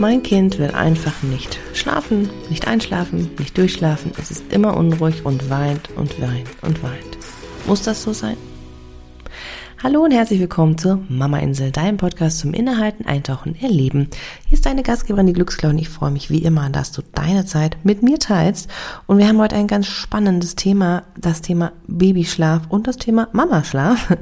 Mein 0.00 0.24
Kind 0.24 0.58
will 0.58 0.72
einfach 0.72 1.22
nicht 1.22 1.60
schlafen, 1.72 2.28
nicht 2.50 2.66
einschlafen, 2.66 3.30
nicht 3.38 3.56
durchschlafen. 3.56 4.10
Es 4.20 4.32
ist 4.32 4.52
immer 4.52 4.76
unruhig 4.76 5.24
und 5.24 5.48
weint 5.50 5.88
und 5.94 6.20
weint 6.20 6.48
und 6.62 6.82
weint. 6.82 7.16
Muss 7.66 7.82
das 7.82 8.02
so 8.02 8.12
sein? 8.12 8.36
Hallo 9.84 10.02
und 10.02 10.12
herzlich 10.12 10.40
willkommen 10.40 10.78
zur 10.78 10.98
Mama 11.08 11.38
Insel, 11.38 11.70
deinem 11.70 11.98
Podcast 11.98 12.38
zum 12.38 12.54
Innehalten, 12.54 13.06
Eintauchen, 13.06 13.54
Erleben. 13.54 14.08
Hier 14.46 14.54
ist 14.54 14.66
deine 14.66 14.82
Gastgeberin, 14.82 15.26
die 15.26 15.32
Glücksklau 15.34 15.68
und 15.68 15.78
ich 15.78 15.90
freue 15.90 16.10
mich 16.10 16.30
wie 16.30 16.38
immer, 16.38 16.70
dass 16.70 16.90
du 16.90 17.02
deine 17.14 17.44
Zeit 17.44 17.76
mit 17.84 18.02
mir 18.02 18.18
teilst. 18.18 18.68
Und 19.06 19.18
wir 19.18 19.28
haben 19.28 19.38
heute 19.38 19.56
ein 19.56 19.66
ganz 19.66 19.86
spannendes 19.86 20.56
Thema, 20.56 21.02
das 21.20 21.42
Thema 21.42 21.72
Babyschlaf 21.86 22.62
und 22.68 22.86
das 22.86 22.96
Thema 22.96 23.28
Mamaschlaf. 23.32 24.16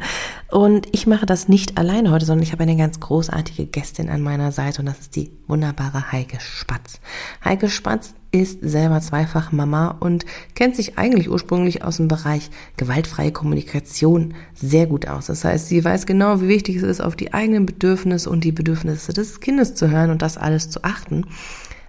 Und 0.53 0.87
ich 0.93 1.07
mache 1.07 1.25
das 1.25 1.48
nicht 1.48 1.79
alleine 1.79 2.11
heute, 2.11 2.27
sondern 2.27 2.43
ich 2.43 2.53
habe 2.53 2.64
eine 2.64 2.77
ganz 2.77 3.00
großartige 3.00 3.64
Gästin 3.64 4.11
an 4.11 4.21
meiner 4.21 4.53
Seite 4.53 4.82
und 4.82 4.86
das 4.86 4.99
ist 4.99 5.17
die 5.17 5.31
wunderbare 5.46 6.13
Heike 6.13 6.40
Spatz. 6.40 7.00
Heike 7.43 7.71
Spatz 7.71 8.13
ist 8.32 8.58
selber 8.61 9.00
zweifach 9.00 9.50
Mama 9.50 9.96
und 9.99 10.27
kennt 10.54 10.77
sich 10.77 10.99
eigentlich 10.99 11.30
ursprünglich 11.30 11.85
aus 11.85 11.96
dem 11.96 12.08
Bereich 12.08 12.50
gewaltfreie 12.77 13.32
Kommunikation 13.32 14.35
sehr 14.54 14.86
gut 14.86 15.08
aus. 15.08 15.29
Das 15.29 15.43
heißt, 15.43 15.68
sie 15.68 15.82
weiß 15.82 16.04
genau, 16.04 16.43
wie 16.43 16.49
wichtig 16.49 16.77
es 16.77 16.82
ist, 16.82 17.00
auf 17.00 17.16
die 17.16 17.32
eigenen 17.32 17.64
Bedürfnisse 17.64 18.29
und 18.29 18.44
die 18.44 18.53
Bedürfnisse 18.53 19.14
des 19.14 19.41
Kindes 19.41 19.75
zu 19.75 19.89
hören 19.91 20.11
und 20.11 20.21
das 20.21 20.36
alles 20.36 20.69
zu 20.69 20.85
achten. 20.85 21.25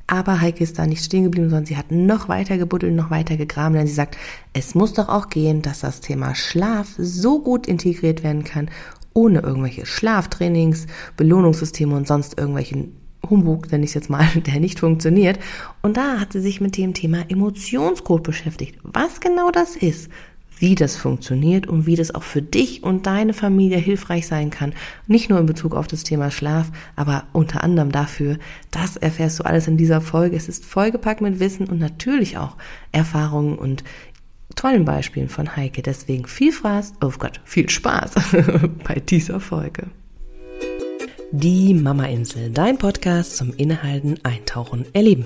Aber 0.07 0.41
Heike 0.41 0.63
ist 0.63 0.79
da 0.79 0.85
nicht 0.85 1.03
stehen 1.03 1.23
geblieben, 1.23 1.49
sondern 1.49 1.65
sie 1.65 1.77
hat 1.77 1.91
noch 1.91 2.27
weiter 2.27 2.57
gebuddelt, 2.57 2.93
noch 2.93 3.09
weiter 3.09 3.37
gegraben, 3.37 3.75
denn 3.75 3.87
sie 3.87 3.93
sagt, 3.93 4.17
es 4.51 4.75
muss 4.75 4.93
doch 4.93 5.09
auch 5.09 5.29
gehen, 5.29 5.61
dass 5.61 5.79
das 5.79 6.01
Thema 6.01 6.35
Schlaf 6.35 6.89
so 6.97 7.41
gut 7.41 7.67
integriert 7.67 8.23
werden 8.23 8.43
kann, 8.43 8.69
ohne 9.13 9.39
irgendwelche 9.39 9.85
Schlaftrainings, 9.85 10.87
Belohnungssysteme 11.15 11.95
und 11.95 12.07
sonst 12.07 12.37
irgendwelchen 12.37 12.95
Humbug, 13.29 13.71
nenne 13.71 13.85
ich 13.85 13.91
es 13.91 13.95
jetzt 13.95 14.09
mal, 14.09 14.27
der 14.35 14.59
nicht 14.59 14.79
funktioniert. 14.79 15.39
Und 15.81 15.97
da 15.97 16.19
hat 16.19 16.33
sie 16.33 16.41
sich 16.41 16.59
mit 16.59 16.77
dem 16.77 16.93
Thema 16.93 17.23
Emotionscode 17.29 18.23
beschäftigt. 18.23 18.79
Was 18.83 19.21
genau 19.21 19.51
das 19.51 19.75
ist, 19.75 20.09
wie 20.63 20.75
das 20.75 20.95
funktioniert 20.95 21.67
und 21.67 21.87
wie 21.87 21.97
das 21.97 22.15
auch 22.15 22.23
für 22.23 22.41
dich 22.41 22.83
und 22.83 23.05
deine 23.05 23.33
Familie 23.33 23.77
hilfreich 23.77 24.27
sein 24.27 24.49
kann. 24.49 24.73
Nicht 25.07 25.29
nur 25.29 25.37
in 25.37 25.45
Bezug 25.45 25.75
auf 25.75 25.87
das 25.87 26.05
Thema 26.05 26.31
Schlaf, 26.31 26.71
aber 26.95 27.25
unter 27.33 27.65
anderem 27.65 27.91
dafür. 27.91 28.37
Das 28.71 28.95
erfährst 28.95 29.41
du 29.41 29.43
alles 29.43 29.67
in 29.67 29.75
dieser 29.75 29.99
Folge. 29.99 30.37
Es 30.37 30.47
ist 30.47 30.63
vollgepackt 30.63 31.19
mit 31.19 31.41
Wissen 31.41 31.67
und 31.67 31.79
natürlich 31.79 32.37
auch 32.37 32.55
Erfahrungen 32.93 33.57
und 33.57 33.83
tollen 34.55 34.85
Beispielen 34.85 35.27
von 35.27 35.57
Heike. 35.57 35.81
Deswegen 35.81 36.27
viel 36.27 36.53
Spaß, 36.53 36.93
oh 37.03 37.11
Gott, 37.19 37.41
viel 37.43 37.69
Spaß 37.69 38.13
bei 38.87 39.01
dieser 39.01 39.41
Folge. 39.41 39.87
Die 41.33 41.73
Mama 41.73 42.05
Insel, 42.05 42.51
dein 42.51 42.77
Podcast 42.77 43.35
zum 43.35 43.53
Innehalten, 43.53 44.17
Eintauchen, 44.23 44.85
Erleben. 44.93 45.25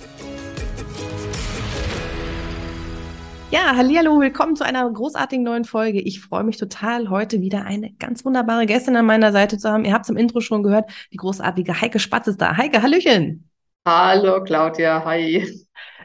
Ja, 3.51 3.73
hallo, 3.75 4.21
willkommen 4.21 4.55
zu 4.55 4.63
einer 4.63 4.89
großartigen 4.89 5.43
neuen 5.43 5.65
Folge. 5.65 5.99
Ich 5.99 6.21
freue 6.21 6.45
mich 6.45 6.55
total, 6.55 7.09
heute 7.09 7.41
wieder 7.41 7.65
eine 7.65 7.91
ganz 7.91 8.23
wunderbare 8.23 8.65
Gästin 8.65 8.95
an 8.95 9.05
meiner 9.05 9.33
Seite 9.33 9.57
zu 9.57 9.69
haben. 9.69 9.83
Ihr 9.83 9.91
habt 9.91 10.05
es 10.05 10.09
im 10.09 10.15
Intro 10.15 10.39
schon 10.39 10.63
gehört, 10.63 10.89
die 11.11 11.17
großartige 11.17 11.81
Heike 11.81 11.99
Spatz 11.99 12.27
ist 12.27 12.39
da. 12.39 12.55
Heike, 12.55 12.81
Hallöchen. 12.81 13.49
Hallo, 13.85 14.41
Claudia, 14.41 15.03
hi. 15.03 15.45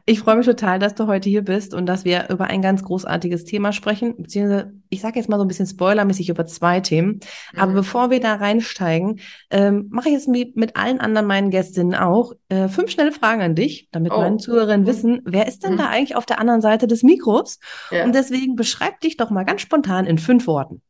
Ich 0.09 0.21
freue 0.21 0.37
mich 0.37 0.47
total, 0.47 0.79
dass 0.79 0.95
du 0.95 1.09
heute 1.09 1.29
hier 1.29 1.43
bist 1.43 1.75
und 1.75 1.87
dass 1.87 2.05
wir 2.05 2.29
über 2.31 2.45
ein 2.45 2.63
ganz 2.63 2.85
großartiges 2.85 3.43
Thema 3.43 3.73
sprechen, 3.73 4.15
beziehungsweise 4.17 4.73
ich 4.89 5.01
sage 5.01 5.19
jetzt 5.19 5.29
mal 5.29 5.37
so 5.37 5.43
ein 5.45 5.49
bisschen 5.49 5.67
spoilermäßig 5.67 6.29
über 6.29 6.47
zwei 6.47 6.79
Themen. 6.79 7.19
Mhm. 7.53 7.59
Aber 7.59 7.73
bevor 7.73 8.11
wir 8.11 8.21
da 8.21 8.37
reinsteigen, 8.37 9.19
ähm, 9.51 9.89
mache 9.91 10.09
ich 10.09 10.15
jetzt 10.15 10.29
mit 10.29 10.77
allen 10.77 11.01
anderen 11.01 11.27
meinen 11.27 11.51
Gästinnen 11.51 11.97
auch 11.97 12.35
äh, 12.51 12.69
fünf 12.69 12.93
schnelle 12.93 13.11
Fragen 13.11 13.43
an 13.43 13.57
dich, 13.57 13.89
damit 13.91 14.13
oh. 14.13 14.21
meine 14.21 14.37
Zuhörerinnen 14.37 14.83
mhm. 14.83 14.87
wissen, 14.87 15.23
wer 15.25 15.49
ist 15.49 15.65
denn 15.65 15.73
mhm. 15.73 15.79
da 15.79 15.89
eigentlich 15.89 16.15
auf 16.15 16.25
der 16.25 16.39
anderen 16.39 16.61
Seite 16.61 16.87
des 16.87 17.03
Mikros? 17.03 17.59
Ja. 17.91 18.05
Und 18.05 18.15
deswegen 18.15 18.55
beschreib 18.55 19.01
dich 19.01 19.17
doch 19.17 19.31
mal 19.31 19.45
ganz 19.45 19.63
spontan 19.63 20.07
in 20.07 20.19
fünf 20.19 20.47
Worten. 20.47 20.83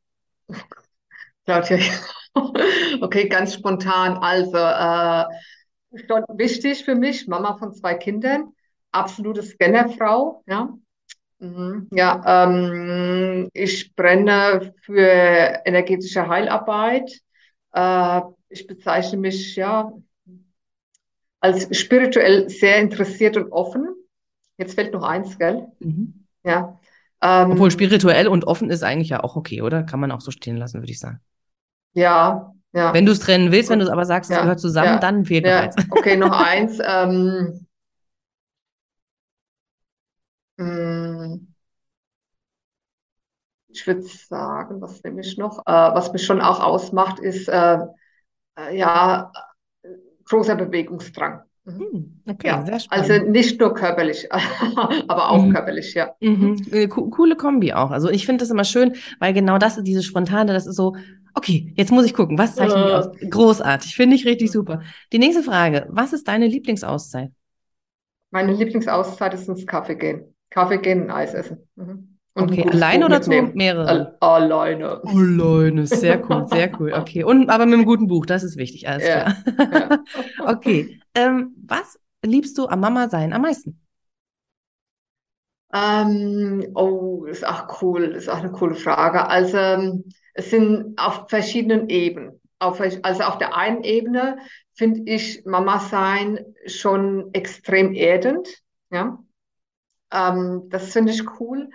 Claudia, 1.46 1.78
okay, 3.00 3.28
ganz 3.30 3.54
spontan. 3.54 4.18
Also, 4.18 4.58
äh, 4.58 5.24
schon 6.06 6.22
wichtig 6.36 6.84
für 6.84 6.94
mich, 6.96 7.26
Mama 7.28 7.56
von 7.56 7.72
zwei 7.72 7.94
Kindern 7.94 8.52
absolute 8.96 9.42
Scannerfrau, 9.42 10.42
ja. 10.46 10.74
Mhm. 11.38 11.88
Ja, 11.92 12.44
ähm, 12.44 13.48
ich 13.52 13.94
brenne 13.94 14.74
für 14.82 15.60
energetische 15.64 16.28
Heilarbeit. 16.28 17.10
Äh, 17.72 18.20
ich 18.48 18.66
bezeichne 18.66 19.18
mich 19.18 19.54
ja 19.56 19.92
als 21.40 21.76
spirituell 21.76 22.48
sehr 22.48 22.78
interessiert 22.78 23.36
und 23.36 23.52
offen. 23.52 23.88
Jetzt 24.56 24.74
fällt 24.74 24.94
noch 24.94 25.02
eins, 25.02 25.38
gell? 25.38 25.66
Mhm. 25.80 26.26
Ja. 26.42 26.80
Ähm, 27.22 27.52
Obwohl 27.52 27.70
spirituell 27.70 28.28
und 28.28 28.46
offen 28.46 28.70
ist 28.70 28.82
eigentlich 28.82 29.10
ja 29.10 29.22
auch 29.22 29.36
okay, 29.36 29.62
oder? 29.62 29.82
Kann 29.82 30.00
man 30.00 30.10
auch 30.12 30.20
so 30.20 30.30
stehen 30.30 30.56
lassen, 30.56 30.80
würde 30.80 30.92
ich 30.92 30.98
sagen. 30.98 31.20
Ja, 31.92 32.54
ja. 32.72 32.92
Wenn 32.92 33.06
du 33.06 33.12
es 33.12 33.20
trennen 33.20 33.52
willst, 33.52 33.70
wenn 33.70 33.78
du 33.78 33.84
es 33.84 33.90
aber 33.90 34.04
sagst, 34.04 34.30
es 34.30 34.38
gehört 34.38 34.60
zusammen, 34.60 34.94
ja, 34.94 34.98
dann 34.98 35.24
fehlt 35.24 35.46
ja. 35.46 35.56
noch 35.56 35.62
eins. 35.64 35.76
Okay, 35.90 36.16
noch 36.16 36.30
eins. 36.46 36.78
Ähm, 36.84 37.65
hm. 40.58 41.48
Ich 43.68 43.86
würde 43.86 44.02
sagen, 44.02 44.80
was 44.80 45.02
nehme 45.02 45.20
ich 45.20 45.36
noch? 45.36 45.58
Äh, 45.66 45.72
was 45.72 46.12
mich 46.12 46.24
schon 46.24 46.40
auch 46.40 46.60
ausmacht, 46.60 47.18
ist 47.18 47.48
äh, 47.48 47.78
äh, 48.58 48.76
ja 48.76 49.32
großer 50.24 50.56
Bewegungsdrang. 50.56 51.42
Mhm. 51.64 51.80
Hm, 51.80 52.20
okay, 52.28 52.46
ja, 52.46 52.64
sehr 52.64 52.80
spannend. 52.80 53.10
Also 53.10 53.26
nicht 53.26 53.60
nur 53.60 53.74
körperlich, 53.74 54.28
aber 55.08 55.30
auch 55.30 55.44
mhm. 55.44 55.52
körperlich, 55.52 55.94
ja. 55.94 56.14
Mhm. 56.20 56.64
Äh, 56.70 56.86
coole 56.86 57.36
Kombi 57.36 57.72
auch. 57.72 57.90
Also 57.90 58.08
ich 58.08 58.24
finde 58.24 58.42
das 58.42 58.50
immer 58.50 58.64
schön, 58.64 58.94
weil 59.18 59.32
genau 59.32 59.58
das 59.58 59.76
ist 59.76 59.84
diese 59.84 60.02
spontane, 60.02 60.52
das 60.52 60.66
ist 60.66 60.76
so, 60.76 60.96
okay, 61.34 61.72
jetzt 61.76 61.90
muss 61.90 62.06
ich 62.06 62.14
gucken, 62.14 62.38
was 62.38 62.54
zeichnet 62.54 62.84
mich 62.84 62.94
aus? 62.94 63.08
Großartig, 63.30 63.96
finde 63.96 64.14
ich 64.14 64.26
richtig 64.26 64.52
super. 64.52 64.82
Die 65.12 65.18
nächste 65.18 65.42
Frage, 65.42 65.86
was 65.90 66.12
ist 66.12 66.28
deine 66.28 66.46
Lieblingsauszeit? 66.46 67.32
Meine 68.30 68.52
Lieblingsauszeit 68.52 69.34
ist 69.34 69.48
ins 69.48 69.66
Kaffee 69.66 69.96
gehen. 69.96 70.35
Kaffee 70.56 70.78
gehen 70.78 71.02
und 71.02 71.10
Eis 71.10 71.34
essen. 71.34 71.68
Mhm. 71.76 72.16
Und 72.32 72.50
okay, 72.50 72.66
alleine 72.70 73.04
oder 73.04 73.20
zu 73.20 73.30
mehrere? 73.30 74.16
Alleine. 74.20 75.02
Alleine, 75.04 75.86
sehr 75.86 76.22
cool, 76.28 76.46
sehr 76.48 76.70
cool. 76.80 76.92
Okay, 76.98 77.24
und 77.24 77.50
aber 77.50 77.66
mit 77.66 77.74
einem 77.74 77.84
guten 77.84 78.06
Buch, 78.06 78.24
das 78.24 78.42
ist 78.42 78.56
wichtig, 78.56 78.88
alles 78.88 79.06
ja, 79.06 79.32
klar. 79.32 79.34
Ja. 79.58 80.04
okay, 80.46 80.98
ähm, 81.14 81.54
was 81.66 81.98
liebst 82.24 82.56
du 82.56 82.68
am 82.68 82.80
Mama 82.80 83.10
sein 83.10 83.34
am 83.34 83.42
meisten? 83.42 83.80
Ähm, 85.74 86.72
oh, 86.74 87.26
ist 87.26 87.46
auch 87.46 87.82
cool, 87.82 88.04
ist 88.04 88.30
auch 88.30 88.38
eine 88.38 88.52
coole 88.52 88.76
Frage. 88.76 89.28
Also 89.28 90.02
es 90.32 90.50
sind 90.50 90.98
auf 90.98 91.28
verschiedenen 91.28 91.90
Ebenen. 91.90 92.40
Auf, 92.58 92.80
also 92.80 93.22
auf 93.24 93.36
der 93.36 93.54
einen 93.54 93.82
Ebene 93.82 94.38
finde 94.72 95.10
ich 95.10 95.44
Mama 95.44 95.80
sein 95.80 96.38
schon 96.66 97.28
extrem 97.34 97.92
erdend, 97.92 98.48
ja. 98.90 99.18
Ähm, 100.16 100.68
das 100.70 100.92
finde 100.92 101.12
ich 101.12 101.22
cool. 101.40 101.68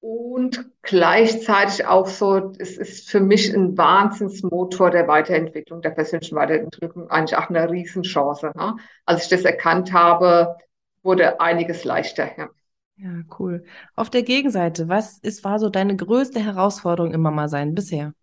Und 0.00 0.70
gleichzeitig 0.82 1.84
auch 1.84 2.06
so, 2.06 2.52
es 2.58 2.78
ist 2.78 3.10
für 3.10 3.20
mich 3.20 3.52
ein 3.52 3.76
Wahnsinnsmotor 3.76 4.90
der 4.90 5.08
Weiterentwicklung, 5.08 5.82
der 5.82 5.90
persönlichen 5.90 6.36
Weiterentwicklung, 6.36 7.10
eigentlich 7.10 7.36
auch 7.36 7.50
eine 7.50 7.68
Riesenchance. 7.68 8.52
Ne? 8.54 8.76
Als 9.06 9.24
ich 9.24 9.28
das 9.28 9.42
erkannt 9.42 9.92
habe, 9.92 10.56
wurde 11.02 11.40
einiges 11.40 11.84
leichter. 11.84 12.30
Ja. 12.38 12.48
ja, 12.96 13.22
cool. 13.38 13.64
Auf 13.96 14.08
der 14.08 14.22
Gegenseite, 14.22 14.88
was 14.88 15.18
ist, 15.18 15.42
war 15.44 15.58
so 15.58 15.68
deine 15.68 15.96
größte 15.96 16.40
Herausforderung 16.40 17.12
im 17.12 17.20
Mama-Sein 17.20 17.74
bisher? 17.74 18.14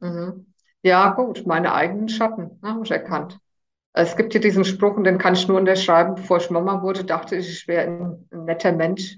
Mhm. 0.00 0.46
Ja, 0.82 1.10
gut, 1.10 1.46
meine 1.46 1.74
eigenen 1.74 2.08
Schatten 2.08 2.58
ne, 2.62 2.70
habe 2.70 2.84
ich 2.84 2.90
erkannt. 2.90 3.38
Es 3.92 4.16
gibt 4.16 4.32
hier 4.32 4.40
diesen 4.40 4.64
Spruch, 4.64 4.96
und 4.96 5.04
den 5.04 5.18
kann 5.18 5.34
ich 5.34 5.48
nur 5.48 5.58
unterschreiben. 5.58 6.14
Bevor 6.14 6.38
ich 6.38 6.50
Mama 6.50 6.82
wurde, 6.82 7.04
dachte 7.04 7.36
ich, 7.36 7.48
ich 7.48 7.68
wäre 7.68 7.88
ein, 7.88 8.28
ein 8.30 8.44
netter 8.44 8.72
Mensch. 8.72 9.16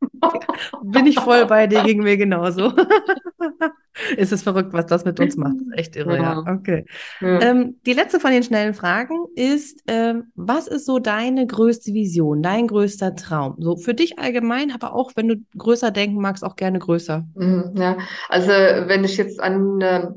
Bin 0.82 1.06
ich 1.06 1.18
voll 1.20 1.44
bei 1.46 1.66
dir, 1.66 1.82
ging 1.82 2.02
mir 2.02 2.16
genauso. 2.16 2.72
ist 4.16 4.32
es 4.32 4.42
verrückt, 4.42 4.72
was 4.72 4.86
das 4.86 5.04
mit 5.04 5.20
uns 5.20 5.36
macht. 5.36 5.54
Das 5.60 5.66
ist 5.66 5.78
echt 5.78 5.96
irre, 5.96 6.16
ja. 6.16 6.22
ja. 6.22 6.38
Okay. 6.54 6.86
Ja. 7.20 7.40
Ähm, 7.42 7.76
die 7.86 7.92
letzte 7.92 8.20
von 8.20 8.30
den 8.30 8.42
schnellen 8.42 8.74
Fragen 8.74 9.26
ist, 9.34 9.82
ähm, 9.86 10.32
was 10.34 10.66
ist 10.66 10.86
so 10.86 10.98
deine 10.98 11.46
größte 11.46 11.92
Vision, 11.92 12.42
dein 12.42 12.66
größter 12.66 13.14
Traum? 13.16 13.56
So 13.58 13.76
für 13.76 13.94
dich 13.94 14.18
allgemein, 14.18 14.70
aber 14.70 14.94
auch 14.94 15.12
wenn 15.16 15.28
du 15.28 15.36
größer 15.56 15.90
denken 15.90 16.20
magst, 16.20 16.44
auch 16.44 16.56
gerne 16.56 16.78
größer. 16.78 17.26
Mhm, 17.34 17.74
ja, 17.76 17.98
also 18.28 18.50
wenn 18.50 19.04
ich 19.04 19.16
jetzt 19.16 19.40
an 19.40 19.80
äh, 19.80 20.08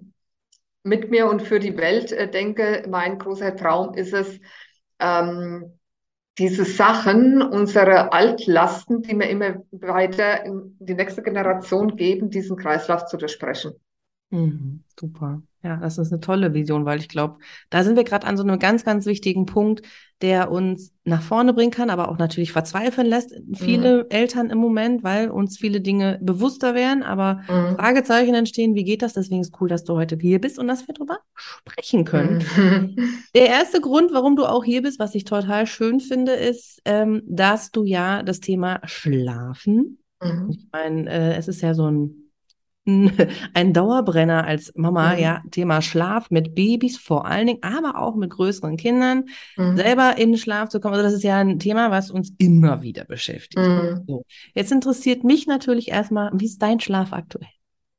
mit 0.84 1.10
mir 1.10 1.28
und 1.28 1.42
für 1.42 1.60
die 1.60 1.78
Welt 1.78 2.12
äh, 2.12 2.30
denke, 2.30 2.86
mein 2.90 3.18
großer 3.18 3.56
Traum 3.56 3.94
ist 3.94 4.14
es, 4.14 4.40
ähm, 5.00 5.80
diese 6.40 6.66
Sachen, 6.66 7.42
unsere 7.42 8.12
Altlasten, 8.12 9.04
die 9.04 9.18
wir 9.18 9.30
immer 9.30 9.64
weiter 9.72 10.44
in 10.46 10.76
die 10.80 10.96
nächste 10.96 11.22
Generation 11.22 11.96
geben, 11.96 12.32
diesen 12.32 12.58
Kreislauf 12.58 13.06
zu 13.06 13.18
durchbrechen. 13.18 13.74
Mhm, 14.34 14.84
super. 15.00 15.44
Ja, 15.62 15.78
das 15.78 16.00
ist 16.00 16.12
eine 16.12 16.20
tolle 16.20 16.56
Vision, 16.56 16.86
weil 16.86 17.00
ich 17.00 17.08
glaube, 17.08 17.38
da 17.70 17.84
sind 17.84 17.96
wir 17.96 18.04
gerade 18.04 18.26
an 18.26 18.36
so 18.36 18.44
einem 18.44 18.58
ganz, 18.58 18.84
ganz 18.84 19.06
wichtigen 19.06 19.46
Punkt, 19.46 19.84
der 20.22 20.52
uns 20.52 20.92
nach 21.04 21.22
vorne 21.22 21.54
bringen 21.54 21.72
kann, 21.72 21.92
aber 21.92 22.10
auch 22.10 22.18
natürlich 22.18 22.52
verzweifeln 22.52 23.06
lässt. 23.06 23.34
Viele 23.54 24.04
mhm. 24.04 24.10
Eltern 24.10 24.50
im 24.50 24.58
Moment, 24.58 25.04
weil 25.04 25.30
uns 25.30 25.60
viele 25.60 25.82
Dinge 25.82 26.20
bewusster 26.22 26.74
werden, 26.74 27.04
aber 27.04 27.44
mhm. 27.48 27.76
Fragezeichen 27.76 28.34
entstehen, 28.34 28.74
wie 28.74 28.84
geht 28.84 29.04
das? 29.04 29.14
Deswegen 29.14 29.42
ist 29.42 29.54
cool, 29.62 29.70
dass 29.70 29.84
du 29.84 29.94
heute 29.94 30.18
hier 30.20 30.42
bist 30.42 30.58
und 30.58 30.68
dass 30.68 30.88
wir 30.88 30.96
darüber 30.96 31.20
sprechen 31.36 32.04
können. 32.04 32.44
Mhm. 32.58 32.96
Der 33.36 33.50
erste 33.50 33.82
Grund, 33.82 34.12
warum 34.14 34.36
du 34.36 34.46
auch 34.46 34.64
hier 34.64 34.82
bist, 34.82 35.00
was 35.00 35.14
ich 35.14 35.26
total 35.26 35.68
schön 35.68 36.00
finde, 36.00 36.34
ist, 36.34 36.82
ähm, 36.86 37.22
dass 37.28 37.70
du 37.70 37.84
ja 37.84 38.24
das 38.24 38.40
Thema 38.40 38.82
Schlafen, 38.86 40.00
mhm. 40.22 40.50
ich 40.50 40.66
meine, 40.72 41.08
äh, 41.08 41.36
es 41.36 41.48
ist 41.48 41.62
ja 41.62 41.76
so 41.76 41.86
ein 41.86 42.23
ein 43.54 43.74
Dauerbrenner 43.74 44.46
als 44.46 44.74
Mama, 44.76 45.14
mhm. 45.14 45.20
ja, 45.20 45.42
Thema 45.52 45.82
Schlaf 45.82 46.30
mit 46.30 46.54
Babys 46.54 46.98
vor 46.98 47.26
allen 47.26 47.48
Dingen, 47.48 47.64
aber 47.64 48.00
auch 48.00 48.16
mit 48.16 48.32
größeren 48.32 48.78
Kindern, 48.78 49.26
mhm. 49.56 49.78
selber 49.78 50.18
in 50.18 50.32
den 50.32 50.38
Schlaf 50.38 50.70
zu 50.70 50.80
kommen. 50.80 50.96
Also 50.96 51.06
das 51.06 51.14
ist 51.14 51.24
ja 51.24 51.38
ein 51.38 51.60
Thema, 51.60 51.92
was 51.92 52.12
uns 52.12 52.34
immer 52.38 52.82
wieder 52.82 53.06
beschäftigt. 53.06 53.58
Mhm. 53.58 54.04
So. 54.08 54.26
Jetzt 54.54 54.72
interessiert 54.72 55.24
mich 55.24 55.48
natürlich 55.48 55.90
erstmal, 55.90 56.32
wie 56.34 56.46
ist 56.46 56.62
dein 56.62 56.80
Schlaf 56.80 57.14
aktuell? 57.14 57.48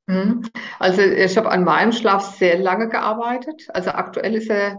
Mhm. 0.07 0.43
Also 0.79 1.01
ich 1.01 1.37
habe 1.37 1.51
an 1.51 1.65
meinem 1.65 1.93
Schlaf 1.93 2.37
sehr 2.37 2.59
lange 2.59 2.89
gearbeitet. 2.89 3.69
Also 3.73 3.91
aktuell 3.91 4.35
ist 4.35 4.51
er 4.51 4.79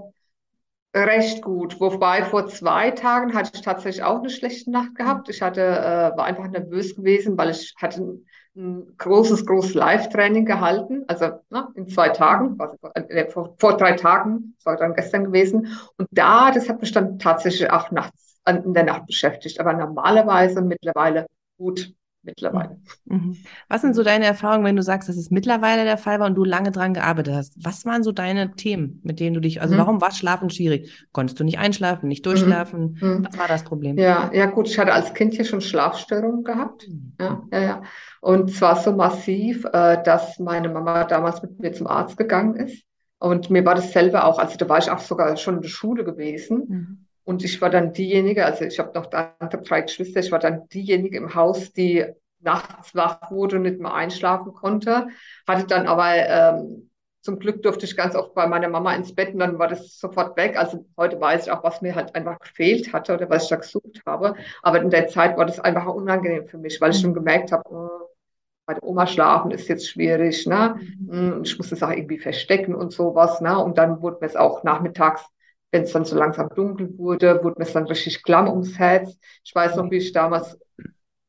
recht 0.95 1.41
gut. 1.41 1.79
Wobei 1.79 2.23
vor 2.23 2.47
zwei 2.47 2.91
Tagen 2.91 3.33
hatte 3.33 3.51
ich 3.53 3.61
tatsächlich 3.61 4.03
auch 4.03 4.19
eine 4.19 4.29
schlechte 4.29 4.71
Nacht 4.71 4.95
gehabt. 4.95 5.29
Ich 5.29 5.41
hatte, 5.41 5.61
äh, 5.61 6.17
war 6.17 6.25
einfach 6.25 6.47
nervös 6.47 6.95
gewesen, 6.95 7.37
weil 7.37 7.49
ich 7.49 7.73
hatte 7.77 8.19
ein 8.55 8.95
großes, 8.97 9.45
großes 9.45 9.73
Live-Training 9.73 10.45
gehalten, 10.45 11.03
also 11.07 11.41
ne, 11.49 11.67
in 11.75 11.89
zwei 11.89 12.09
Tagen, 12.09 12.55
also 12.59 12.77
vor, 13.29 13.55
vor, 13.57 13.77
drei 13.77 13.93
Tagen, 13.93 14.53
das 14.57 14.65
war 14.65 14.77
dann 14.77 14.93
gestern 14.93 15.25
gewesen. 15.25 15.77
Und 15.97 16.07
da, 16.11 16.51
das 16.51 16.69
hat 16.69 16.79
mich 16.81 16.91
dann 16.91 17.19
tatsächlich 17.19 17.69
auch 17.69 17.91
nachts, 17.91 18.39
in 18.47 18.73
der 18.73 18.83
Nacht 18.83 19.07
beschäftigt. 19.07 19.59
Aber 19.59 19.73
normalerweise 19.73 20.61
mittlerweile 20.61 21.27
gut 21.57 21.93
mittlerweile. 22.25 22.77
Mhm. 23.05 23.37
Was 23.69 23.81
sind 23.81 23.95
so 23.95 24.03
deine 24.03 24.25
Erfahrungen, 24.25 24.65
wenn 24.65 24.75
du 24.75 24.81
sagst, 24.81 25.07
dass 25.07 25.17
es 25.17 25.31
mittlerweile 25.31 25.83
der 25.83 25.97
Fall 25.97 26.19
war 26.19 26.27
und 26.27 26.35
du 26.35 26.43
lange 26.43 26.71
dran 26.71 26.93
gearbeitet 26.93 27.33
hast? 27.33 27.63
Was 27.63 27.85
waren 27.85 28.03
so 28.03 28.11
deine 28.11 28.55
Themen, 28.55 28.99
mit 29.03 29.19
denen 29.19 29.33
du 29.33 29.41
dich, 29.41 29.61
also 29.61 29.75
mhm. 29.75 29.79
warum 29.79 30.01
war 30.01 30.11
Schlafen 30.11 30.49
schwierig? 30.49 31.07
Konntest 31.11 31.39
du 31.39 31.43
nicht 31.43 31.59
einschlafen, 31.59 32.07
nicht 32.07 32.25
durchschlafen? 32.25 32.97
Mhm. 32.99 33.09
mhm. 33.09 33.27
Was 33.29 33.37
war 33.37 33.47
das 33.47 33.63
Problem? 33.63 33.97
Ja, 33.97 34.31
ja 34.33 34.45
gut, 34.47 34.67
ich 34.67 34.77
hatte 34.77 34.93
als 34.93 35.13
Kind 35.13 35.33
hier 35.33 35.45
schon 35.45 35.61
Schlafstörungen 35.61 36.43
gehabt. 36.43 36.87
Mhm. 36.87 37.13
Ja, 37.19 37.43
ja, 37.51 37.61
ja. 37.61 37.81
Und 38.21 38.51
zwar 38.51 38.75
so 38.75 38.91
massiv, 38.91 39.65
äh, 39.65 40.01
dass 40.03 40.39
meine 40.39 40.69
Mama 40.69 41.03
damals 41.03 41.41
mit 41.41 41.59
mir 41.59 41.71
zum 41.73 41.87
Arzt 41.87 42.17
gegangen 42.17 42.55
ist. 42.55 42.83
Und 43.19 43.49
mir 43.49 43.65
war 43.65 43.75
das 43.75 43.91
selber 43.93 44.25
auch, 44.25 44.39
also 44.39 44.57
da 44.57 44.67
war 44.67 44.77
ich 44.77 44.91
auch 44.91 44.99
sogar 44.99 45.37
schon 45.37 45.55
in 45.55 45.61
der 45.61 45.69
Schule 45.69 46.03
gewesen. 46.03 46.63
Mhm. 46.67 47.04
Und 47.25 47.43
ich 47.43 47.59
war 47.61 47.69
dann 47.69 47.91
diejenige, 47.91 48.45
also 48.45 48.65
ich 48.65 48.79
habe 48.79 48.97
noch 48.97 49.11
andere 49.11 49.61
drei 49.61 49.81
Geschwister, 49.81 50.19
ich 50.21 50.31
war 50.31 50.39
dann 50.39 50.67
diejenige 50.69 51.17
im 51.17 51.35
Haus, 51.35 51.73
die 51.73 52.05
nachts 52.39 52.95
wach 52.95 53.31
wurde 53.31 53.57
und 53.57 53.63
nicht 53.63 53.79
mehr 53.79 53.93
einschlafen 53.93 54.53
konnte. 54.53 55.07
Hatte 55.47 55.65
dann 55.67 55.87
aber 55.87 56.13
ähm, 56.15 56.89
zum 57.21 57.39
Glück 57.39 57.63
durfte 57.63 57.85
ich 57.85 57.97
ganz 57.97 58.15
oft 58.15 58.35
bei 58.35 58.45
meiner 58.45 58.69
Mama 58.69 58.93
ins 58.93 59.15
Bett 59.15 59.33
und 59.33 59.39
dann 59.39 59.57
war 59.57 59.67
das 59.67 59.99
sofort 59.99 60.37
weg. 60.37 60.57
Also 60.59 60.85
heute 60.95 61.19
weiß 61.19 61.47
ich 61.47 61.51
auch, 61.51 61.63
was 61.63 61.81
mir 61.81 61.95
halt 61.95 62.13
einfach 62.13 62.37
gefehlt 62.37 62.93
hatte 62.93 63.15
oder 63.15 63.27
was 63.31 63.43
ich 63.43 63.49
da 63.49 63.55
gesucht 63.55 64.03
habe. 64.05 64.35
Aber 64.61 64.79
in 64.79 64.91
der 64.91 65.07
Zeit 65.07 65.35
war 65.35 65.47
das 65.47 65.59
einfach 65.59 65.87
unangenehm 65.87 66.47
für 66.47 66.59
mich, 66.59 66.79
weil 66.79 66.91
ich 66.91 67.01
schon 67.01 67.15
gemerkt 67.15 67.51
habe, 67.51 67.63
oh, 67.67 67.89
bei 68.67 68.75
der 68.75 68.83
Oma 68.83 69.07
schlafen 69.07 69.49
ist 69.49 69.67
jetzt 69.67 69.89
schwierig, 69.89 70.45
ne? 70.45 70.79
Mhm. 70.99 71.33
Und 71.33 71.47
ich 71.47 71.57
musste 71.57 71.73
es 71.73 71.83
auch 71.83 71.89
irgendwie 71.89 72.19
verstecken 72.19 72.75
und 72.75 72.93
sowas, 72.93 73.41
ne? 73.41 73.57
Und 73.57 73.79
dann 73.79 74.03
wurde 74.03 74.17
mir 74.21 74.27
es 74.27 74.35
auch 74.35 74.63
nachmittags 74.63 75.25
wenn 75.75 75.83
es 75.83 75.91
dann 75.91 76.05
so 76.05 76.15
langsam 76.15 76.47
dunkel 76.55 76.97
wurde, 76.97 77.43
wurde 77.43 77.55
mir 77.59 77.65
es 77.65 77.73
dann 77.73 77.85
richtig 77.85 78.23
klamm 78.23 78.47
ums 78.47 78.79
Herz. 78.79 79.19
Ich 79.43 79.53
weiß 79.53 79.75
noch, 79.75 79.91
wie 79.91 79.97
ich 79.97 80.13
damals 80.13 80.57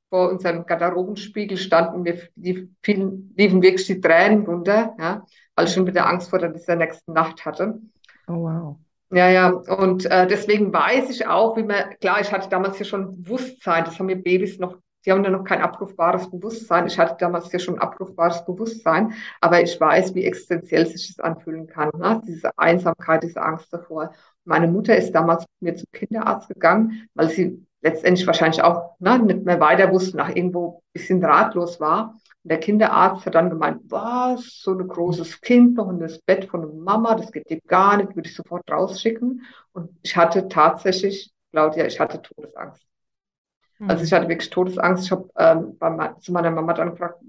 vor 0.09 0.31
unserem 0.31 0.65
Garderobenspiegel 0.65 1.59
stand 1.59 1.93
und 1.93 2.03
mir 2.03 2.17
liefen, 2.37 3.35
liefen 3.37 3.61
wirklich 3.61 3.87
die 3.89 4.01
Tränen 4.01 4.47
runter, 4.47 4.95
ja, 5.01 5.27
weil 5.57 5.67
ich 5.67 5.73
schon 5.73 5.87
wieder 5.89 6.07
Angst 6.07 6.31
vor 6.31 6.39
dieser 6.39 6.77
nächsten 6.77 7.13
Nacht 7.13 7.45
hatte. 7.45 7.81
Oh, 8.29 8.35
wow. 8.35 8.77
Ja, 9.11 9.29
ja, 9.31 9.49
und 9.51 10.05
äh, 10.07 10.29
deswegen 10.29 10.73
weiß 10.73 11.11
ich 11.11 11.27
auch, 11.27 11.57
wie 11.57 11.65
man, 11.65 11.99
klar, 12.01 12.21
ich 12.21 12.31
hatte 12.31 12.49
damals 12.49 12.77
hier 12.77 12.87
schon 12.87 13.23
Bewusstsein, 13.23 13.85
das 13.85 13.99
haben 13.99 14.07
mir 14.07 14.17
Babys 14.17 14.61
noch 14.61 14.79
die 15.07 15.13
haben 15.13 15.25
ja 15.25 15.31
noch 15.31 15.45
kein 15.45 15.63
abrufbares 15.63 16.29
Bewusstsein. 16.31 16.87
Ich 16.89 16.99
hatte 16.99 17.17
damals 17.21 17.51
ja 17.53 17.61
schon 17.61 17.79
abrufbares 17.79 18.45
Bewusstsein, 18.45 19.15
aber 19.41 19.63
ich 19.63 19.81
weiß, 19.81 20.15
wie 20.17 20.25
existenziell 20.25 20.87
sich 20.87 21.15
das 21.15 21.25
anfühlen 21.25 21.69
kann. 21.69 21.91
Ne? 21.97 22.21
Diese 22.27 22.51
Einsamkeit, 22.59 23.23
diese 23.23 23.41
Angst 23.41 23.73
davor. 23.73 24.13
Meine 24.45 24.67
Mutter 24.67 24.97
ist 24.97 25.13
damals 25.13 25.45
mit 25.61 25.75
mir 25.75 25.77
zum 25.77 25.91
Kinderarzt 25.93 26.49
gegangen, 26.49 27.09
weil 27.15 27.29
sie 27.31 27.65
letztendlich 27.83 28.27
wahrscheinlich 28.27 28.63
auch 28.63 28.97
ne, 28.99 29.19
nicht 29.21 29.45
mehr 29.45 29.61
weiter 29.61 29.93
wusste, 29.93 30.17
nach 30.17 30.29
irgendwo 30.35 30.79
ein 30.79 30.93
bisschen 30.93 31.25
ratlos 31.25 31.79
war. 31.79 32.17
Und 32.43 32.51
der 32.51 32.59
Kinderarzt 32.59 33.27
hat 33.27 33.37
dann 33.37 33.51
gemeint, 33.51 33.83
was, 33.85 34.61
so 34.61 34.73
ein 34.73 34.89
großes 34.89 35.41
Kind 35.41 35.77
noch 35.77 35.89
in 35.91 36.01
das 36.01 36.19
Bett 36.19 36.47
von 36.47 36.63
der 36.63 36.71
Mama, 36.71 37.15
das 37.15 37.31
geht 37.31 37.49
dir 37.49 37.61
gar 37.69 37.97
nicht, 37.97 38.17
würde 38.17 38.29
ich 38.29 38.35
sofort 38.35 38.69
rausschicken. 38.69 39.43
Und 39.73 39.91
ich 40.03 40.17
hatte 40.17 40.49
tatsächlich, 40.49 41.31
Claudia, 41.53 41.87
ich 41.87 42.01
hatte 42.01 42.21
Todesangst. 42.21 42.83
Also 43.81 44.05
ich 44.05 44.13
hatte 44.13 44.29
wirklich 44.29 44.51
Todesangst. 44.51 45.05
Ich 45.05 45.11
habe 45.11 45.29
ähm, 45.39 45.77
zu 46.21 46.33
meiner 46.33 46.51
Mama 46.51 46.73
dann 46.73 46.91
gefragt, 46.91 47.21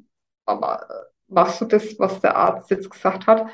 Mama, 0.46 0.82
machst 1.28 1.62
du 1.62 1.66
das, 1.66 2.00
was 2.00 2.22
der 2.22 2.36
Arzt 2.36 2.70
jetzt 2.70 2.90
gesagt 2.90 3.28
hat? 3.28 3.48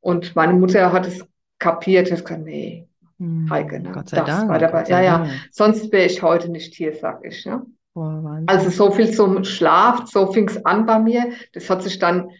Und 0.00 0.36
meine 0.36 0.52
Mutter 0.52 0.92
hat 0.92 1.06
es 1.06 1.24
kapiert. 1.58 2.10
Ich 2.10 2.24
gesagt, 2.24 2.44
nee, 2.44 2.88
hm, 3.18 3.48
Heike, 3.50 3.80
ne? 3.80 3.92
Gott 3.92 4.08
sei 4.08 4.18
das 4.18 4.26
Dank. 4.26 4.50
War 4.50 4.58
dabei. 4.58 4.84
Ja, 4.84 5.00
ja. 5.00 5.26
Sonst 5.50 5.90
wäre 5.92 6.06
ich 6.06 6.22
heute 6.22 6.48
nicht 6.48 6.74
hier, 6.74 6.94
sag 6.94 7.24
ich. 7.24 7.44
Ne? 7.44 7.66
Oh, 7.94 8.22
also 8.46 8.70
so 8.70 8.92
viel 8.92 9.12
zum 9.12 9.42
Schlaf, 9.44 10.06
so 10.06 10.32
fing 10.32 10.48
es 10.48 10.64
an 10.64 10.86
bei 10.86 10.98
mir. 11.00 11.32
Das 11.52 11.68
hat 11.68 11.82
sich 11.82 11.98
dann, 11.98 12.30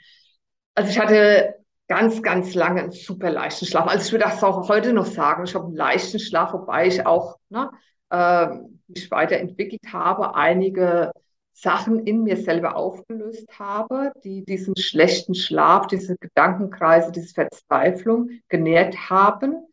also 0.75 0.89
ich 0.91 1.01
hatte 1.01 1.57
ganz, 1.89 2.23
ganz 2.23 2.55
lange 2.55 2.83
einen 2.83 2.93
super 2.93 3.31
leichten 3.31 3.67
Schlaf. 3.67 3.89
Also 3.89 4.07
ich 4.07 4.13
würde 4.13 4.27
das 4.27 4.45
auch 4.45 4.69
heute 4.69 4.93
noch 4.93 5.07
sagen. 5.07 5.45
Ich 5.45 5.55
habe 5.55 5.67
einen 5.67 5.75
leichten 5.75 6.21
Schlaf, 6.21 6.53
wobei 6.53 6.87
ich 6.87 7.05
auch 7.05 7.39
ne, 7.49 7.71
äh, 8.11 8.49
mich 8.89 9.11
weiterentwickelt 9.11 9.93
habe, 9.93 10.35
einige 10.35 11.13
Sachen 11.53 12.07
in 12.07 12.23
mir 12.23 12.37
selber 12.37 12.77
aufgelöst 12.77 13.59
habe, 13.59 14.13
die 14.23 14.45
diesen 14.45 14.77
schlechten 14.77 15.35
Schlaf, 15.35 15.89
diese 15.89 16.17
Gedankenkreise, 16.17 17.11
diese 17.11 17.35
Verzweiflung 17.35 18.31
genährt 18.49 19.11
haben. 19.11 19.67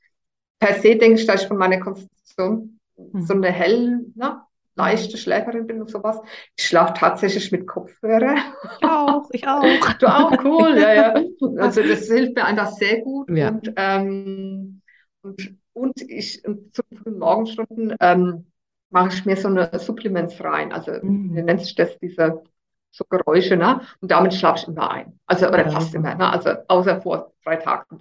Per 0.59 0.73
se 0.75 0.95
denke 0.95 1.19
ich, 1.19 1.27
dass 1.27 1.43
ich 1.43 1.47
von 1.47 1.57
meiner 1.57 1.79
Konstitution 1.79 2.79
so 3.13 3.33
eine 3.33 3.51
hell, 3.51 4.05
ne, 4.15 4.41
leichte 4.75 5.17
Schläferin 5.17 5.67
bin 5.67 5.81
und 5.81 5.89
sowas. 5.89 6.19
Ich 6.57 6.65
schlafe 6.65 6.93
tatsächlich 6.93 7.51
mit 7.51 7.67
Kopfhörer. 7.67 8.35
Ich 8.79 8.87
auch, 8.87 9.29
ich 9.31 9.47
auch. 9.47 9.63
Du 9.99 10.07
auch, 10.07 10.31
cool, 10.43 10.77
ja, 10.77 10.93
ja. 10.93 11.13
Also 11.57 11.81
das 11.81 12.07
hilft 12.07 12.35
mir 12.35 12.45
einfach 12.45 12.71
sehr 12.71 13.01
gut. 13.01 13.29
Ja. 13.29 13.49
Und, 13.49 13.73
ähm, 13.75 14.81
und 15.21 15.57
und 15.75 16.01
ich 16.01 16.41
zu 16.41 16.81
frühen 17.03 17.19
Morgenstunden 17.19 17.95
ähm, 17.99 18.45
mache 18.89 19.09
ich 19.09 19.25
mir 19.25 19.35
so 19.35 19.49
eine 19.49 19.69
Supplements 19.77 20.41
rein. 20.43 20.71
Also 20.71 20.93
mhm. 21.01 21.33
nennt 21.33 21.61
sich 21.61 21.75
das, 21.75 21.97
diese 21.99 22.43
so 22.91 23.03
Geräusche, 23.09 23.57
ne? 23.57 23.81
Und 23.99 24.09
damit 24.09 24.33
schlafe 24.33 24.59
ich 24.59 24.67
immer 24.69 24.89
ein. 24.89 25.19
Also 25.27 25.47
oder 25.47 25.65
ja. 25.65 25.69
fast 25.69 25.93
immer, 25.93 26.15
ne? 26.15 26.29
Also 26.29 26.51
außer 26.69 27.01
vor 27.01 27.33
drei 27.43 27.57
Tagen. 27.57 27.99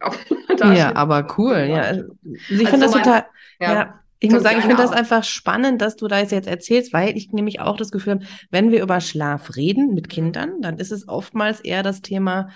ja, 0.77 0.95
aber 0.95 1.27
cool. 1.37 1.67
Ja. 1.69 1.81
Also 1.81 2.05
ich 2.23 2.51
also 2.51 2.67
finde 2.67 2.87
das 2.87 2.93
total. 2.93 3.27
Ja. 3.59 3.75
ja. 3.75 4.01
Ich 4.21 4.31
muss 4.31 4.43
sagen, 4.43 4.59
ich 4.59 4.65
finde 4.65 4.81
das 4.81 4.93
einfach 4.93 5.25
spannend, 5.25 5.83
dass 5.83 5.97
du 5.97 6.07
da 6.07 6.21
jetzt 6.21 6.33
erzählst, 6.47 6.95
weil 6.95 7.17
ich 7.17 7.33
nämlich 7.33 7.61
auch 7.61 7.77
das 7.77 7.91
Gefühl 7.91 8.15
habe, 8.15 8.25
wenn 8.51 8.71
wir 8.71 8.83
über 8.83 9.01
Schlaf 9.01 9.57
reden 9.57 9.93
mit 9.93 10.09
Kindern, 10.09 10.63
dann 10.63 10.79
ist 10.79 10.93
es 10.93 11.09
oftmals 11.09 11.61
eher 11.61 11.83
das 11.83 12.01
Thema, 12.01 12.49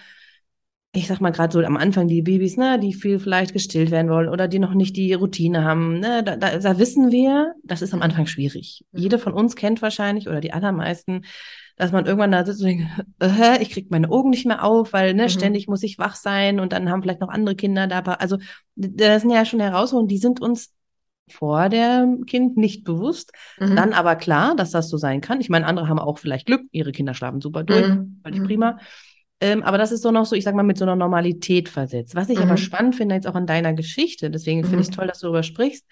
ich 0.92 1.06
sag 1.06 1.20
mal 1.20 1.30
gerade 1.30 1.52
so 1.52 1.60
am 1.60 1.76
Anfang 1.76 2.08
die 2.08 2.22
Babys, 2.22 2.56
ne, 2.56 2.78
die 2.78 2.94
viel 2.94 3.18
vielleicht 3.18 3.52
gestillt 3.52 3.90
werden 3.90 4.10
wollen 4.10 4.28
oder 4.28 4.48
die 4.48 4.58
noch 4.58 4.74
nicht 4.74 4.96
die 4.96 5.12
Routine 5.12 5.62
haben, 5.64 6.00
ne, 6.00 6.22
da, 6.24 6.36
da, 6.36 6.58
da 6.58 6.78
wissen 6.78 7.10
wir, 7.10 7.54
das 7.62 7.82
ist 7.82 7.92
am 7.92 8.02
Anfang 8.02 8.26
schwierig. 8.26 8.84
Mhm. 8.92 9.00
Jede 9.00 9.18
von 9.18 9.34
uns 9.34 9.54
kennt 9.54 9.82
wahrscheinlich 9.82 10.28
oder 10.28 10.40
die 10.40 10.52
allermeisten, 10.52 11.24
dass 11.76 11.92
man 11.92 12.06
irgendwann 12.06 12.32
da 12.32 12.44
sitzt 12.44 12.60
und 12.62 12.68
denkt, 12.68 12.86
äh, 13.20 13.62
ich 13.62 13.70
krieg 13.70 13.90
meine 13.90 14.10
Augen 14.10 14.30
nicht 14.30 14.46
mehr 14.46 14.64
auf, 14.64 14.92
weil 14.94 15.12
ne, 15.12 15.24
mhm. 15.24 15.28
ständig 15.28 15.68
muss 15.68 15.82
ich 15.82 15.98
wach 15.98 16.14
sein 16.14 16.58
und 16.58 16.72
dann 16.72 16.88
haben 16.90 17.02
vielleicht 17.02 17.20
noch 17.20 17.28
andere 17.28 17.54
Kinder 17.54 17.86
da. 17.86 18.00
Also 18.00 18.38
das 18.74 19.22
sind 19.22 19.30
ja 19.30 19.44
schon 19.44 19.60
Herausforderungen, 19.60 20.08
die 20.08 20.18
sind 20.18 20.40
uns 20.40 20.72
vor 21.30 21.68
dem 21.68 22.24
Kind 22.24 22.56
nicht 22.56 22.84
bewusst. 22.84 23.32
Mhm. 23.58 23.76
Dann 23.76 23.92
aber 23.92 24.16
klar, 24.16 24.56
dass 24.56 24.70
das 24.70 24.88
so 24.88 24.96
sein 24.96 25.20
kann. 25.20 25.42
Ich 25.42 25.50
meine, 25.50 25.66
andere 25.66 25.86
haben 25.86 25.98
auch 25.98 26.18
vielleicht 26.18 26.46
Glück, 26.46 26.62
ihre 26.72 26.92
Kinder 26.92 27.12
schlafen 27.12 27.42
super 27.42 27.64
durch, 27.64 27.86
mhm. 27.86 28.20
völlig 28.22 28.42
prima. 28.42 28.78
Ähm, 29.40 29.62
aber 29.62 29.78
das 29.78 29.92
ist 29.92 30.02
so 30.02 30.10
noch 30.10 30.26
so, 30.26 30.34
ich 30.34 30.44
sag 30.44 30.54
mal, 30.54 30.64
mit 30.64 30.78
so 30.78 30.84
einer 30.84 30.96
Normalität 30.96 31.68
versetzt. 31.68 32.14
Was 32.14 32.28
ich 32.28 32.38
mhm. 32.38 32.44
aber 32.44 32.56
spannend 32.56 32.96
finde, 32.96 33.14
jetzt 33.14 33.26
auch 33.26 33.36
in 33.36 33.46
deiner 33.46 33.72
Geschichte, 33.72 34.30
deswegen 34.30 34.60
mhm. 34.60 34.64
finde 34.64 34.80
ich 34.80 34.88
es 34.88 34.96
toll, 34.96 35.06
dass 35.06 35.20
du 35.20 35.26
darüber 35.26 35.42
sprichst, 35.42 35.86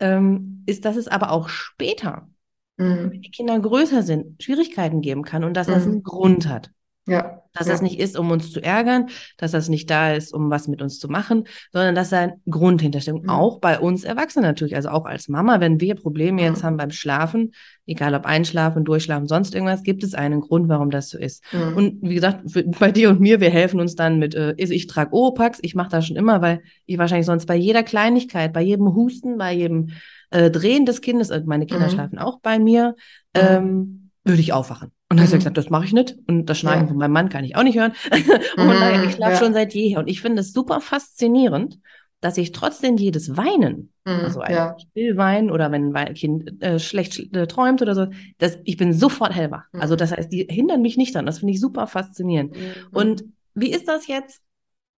ähm, 0.00 0.62
ist, 0.66 0.84
dass 0.84 0.96
es 0.96 1.08
aber 1.08 1.30
auch 1.30 1.48
später, 1.48 2.28
mhm. 2.76 3.10
wenn 3.10 3.22
die 3.22 3.30
Kinder 3.30 3.58
größer 3.58 4.02
sind, 4.02 4.42
Schwierigkeiten 4.42 5.00
geben 5.00 5.22
kann 5.22 5.44
und 5.44 5.54
dass 5.54 5.66
das 5.66 5.86
mhm. 5.86 5.92
einen 5.92 6.02
Grund 6.02 6.48
hat. 6.48 6.70
Ja. 7.06 7.42
Dass 7.52 7.66
ja. 7.66 7.72
das 7.72 7.82
nicht 7.82 7.98
ist, 7.98 8.16
um 8.16 8.30
uns 8.30 8.52
zu 8.52 8.62
ärgern, 8.62 9.08
dass 9.36 9.50
das 9.50 9.68
nicht 9.68 9.90
da 9.90 10.12
ist, 10.12 10.32
um 10.32 10.50
was 10.50 10.68
mit 10.68 10.80
uns 10.82 11.00
zu 11.00 11.08
machen, 11.08 11.48
sondern 11.72 11.96
dass 11.96 12.10
da 12.10 12.20
ein 12.20 12.32
Grund 12.48 12.80
hintersteht. 12.80 13.22
Mhm. 13.22 13.28
Auch 13.28 13.58
bei 13.58 13.80
uns 13.80 14.04
Erwachsenen 14.04 14.46
natürlich, 14.46 14.76
also 14.76 14.90
auch 14.90 15.06
als 15.06 15.28
Mama, 15.28 15.58
wenn 15.58 15.80
wir 15.80 15.96
Probleme 15.96 16.42
jetzt 16.42 16.62
mhm. 16.62 16.66
haben 16.66 16.76
beim 16.76 16.92
Schlafen, 16.92 17.52
egal 17.86 18.14
ob 18.14 18.24
Einschlafen, 18.26 18.84
Durchschlafen, 18.84 19.26
sonst 19.26 19.54
irgendwas, 19.54 19.82
gibt 19.82 20.04
es 20.04 20.14
einen 20.14 20.40
Grund, 20.40 20.68
warum 20.68 20.90
das 20.90 21.08
so 21.08 21.18
ist. 21.18 21.42
Mhm. 21.52 21.76
Und 21.76 21.98
wie 22.02 22.14
gesagt, 22.14 22.48
für, 22.48 22.62
bei 22.62 22.92
dir 22.92 23.10
und 23.10 23.20
mir, 23.20 23.40
wir 23.40 23.50
helfen 23.50 23.80
uns 23.80 23.96
dann 23.96 24.20
mit, 24.20 24.36
äh, 24.36 24.54
ich 24.56 24.86
trage 24.86 25.12
Oropax, 25.12 25.58
ich 25.62 25.74
mache 25.74 25.90
das 25.90 26.06
schon 26.06 26.16
immer, 26.16 26.40
weil 26.42 26.62
ich 26.86 26.98
wahrscheinlich 26.98 27.26
sonst 27.26 27.46
bei 27.46 27.56
jeder 27.56 27.82
Kleinigkeit, 27.82 28.52
bei 28.52 28.62
jedem 28.62 28.94
Husten, 28.94 29.38
bei 29.38 29.52
jedem 29.52 29.90
äh, 30.30 30.50
Drehen 30.50 30.86
des 30.86 31.00
Kindes, 31.00 31.30
äh, 31.30 31.42
meine 31.44 31.66
Kinder 31.66 31.88
mhm. 31.88 31.90
schlafen 31.90 32.18
auch 32.18 32.38
bei 32.40 32.60
mir, 32.60 32.94
mhm. 33.34 33.40
ähm, 33.40 33.99
würde 34.24 34.40
ich 34.40 34.52
aufwachen. 34.52 34.90
Und 35.08 35.16
dann 35.16 35.18
mhm. 35.18 35.22
hat 35.22 35.32
er 35.32 35.38
gesagt, 35.38 35.56
das 35.56 35.70
mache 35.70 35.84
ich 35.84 35.92
nicht. 35.92 36.16
Und 36.26 36.46
das 36.46 36.58
Schneiden 36.58 36.82
ja. 36.82 36.88
von 36.88 36.96
meinem 36.96 37.12
Mann 37.12 37.28
kann 37.28 37.44
ich 37.44 37.56
auch 37.56 37.62
nicht 37.62 37.78
hören. 37.78 37.92
und 38.10 38.64
mhm, 38.64 38.72
naja, 38.72 39.02
ich 39.04 39.14
schlafe 39.14 39.32
ja. 39.32 39.38
schon 39.38 39.54
seit 39.54 39.74
jeher. 39.74 39.98
Und 39.98 40.08
ich 40.08 40.20
finde 40.20 40.40
es 40.40 40.52
super 40.52 40.80
faszinierend, 40.80 41.78
dass 42.20 42.36
ich 42.36 42.52
trotzdem 42.52 42.96
jedes 42.96 43.36
Weinen, 43.36 43.92
mhm, 44.04 44.12
also 44.12 44.40
ein 44.40 44.54
ja. 44.54 44.76
Stillwein 44.78 45.50
oder 45.50 45.72
wenn 45.72 45.96
ein 45.96 46.14
Kind 46.14 46.62
äh, 46.62 46.78
schlecht 46.78 47.34
äh, 47.34 47.46
träumt 47.46 47.80
oder 47.80 47.94
so, 47.94 48.08
dass 48.38 48.58
ich 48.64 48.76
bin 48.76 48.92
sofort 48.92 49.34
hellwach. 49.34 49.64
Mhm. 49.72 49.80
Also 49.80 49.96
das 49.96 50.12
heißt, 50.12 50.30
die 50.30 50.46
hindern 50.48 50.82
mich 50.82 50.96
nicht 50.98 51.14
dran. 51.14 51.26
Das 51.26 51.38
finde 51.38 51.54
ich 51.54 51.60
super 51.60 51.86
faszinierend. 51.86 52.54
Mhm. 52.54 52.72
Und 52.92 53.24
wie 53.54 53.70
ist 53.70 53.88
das 53.88 54.06
jetzt? 54.06 54.42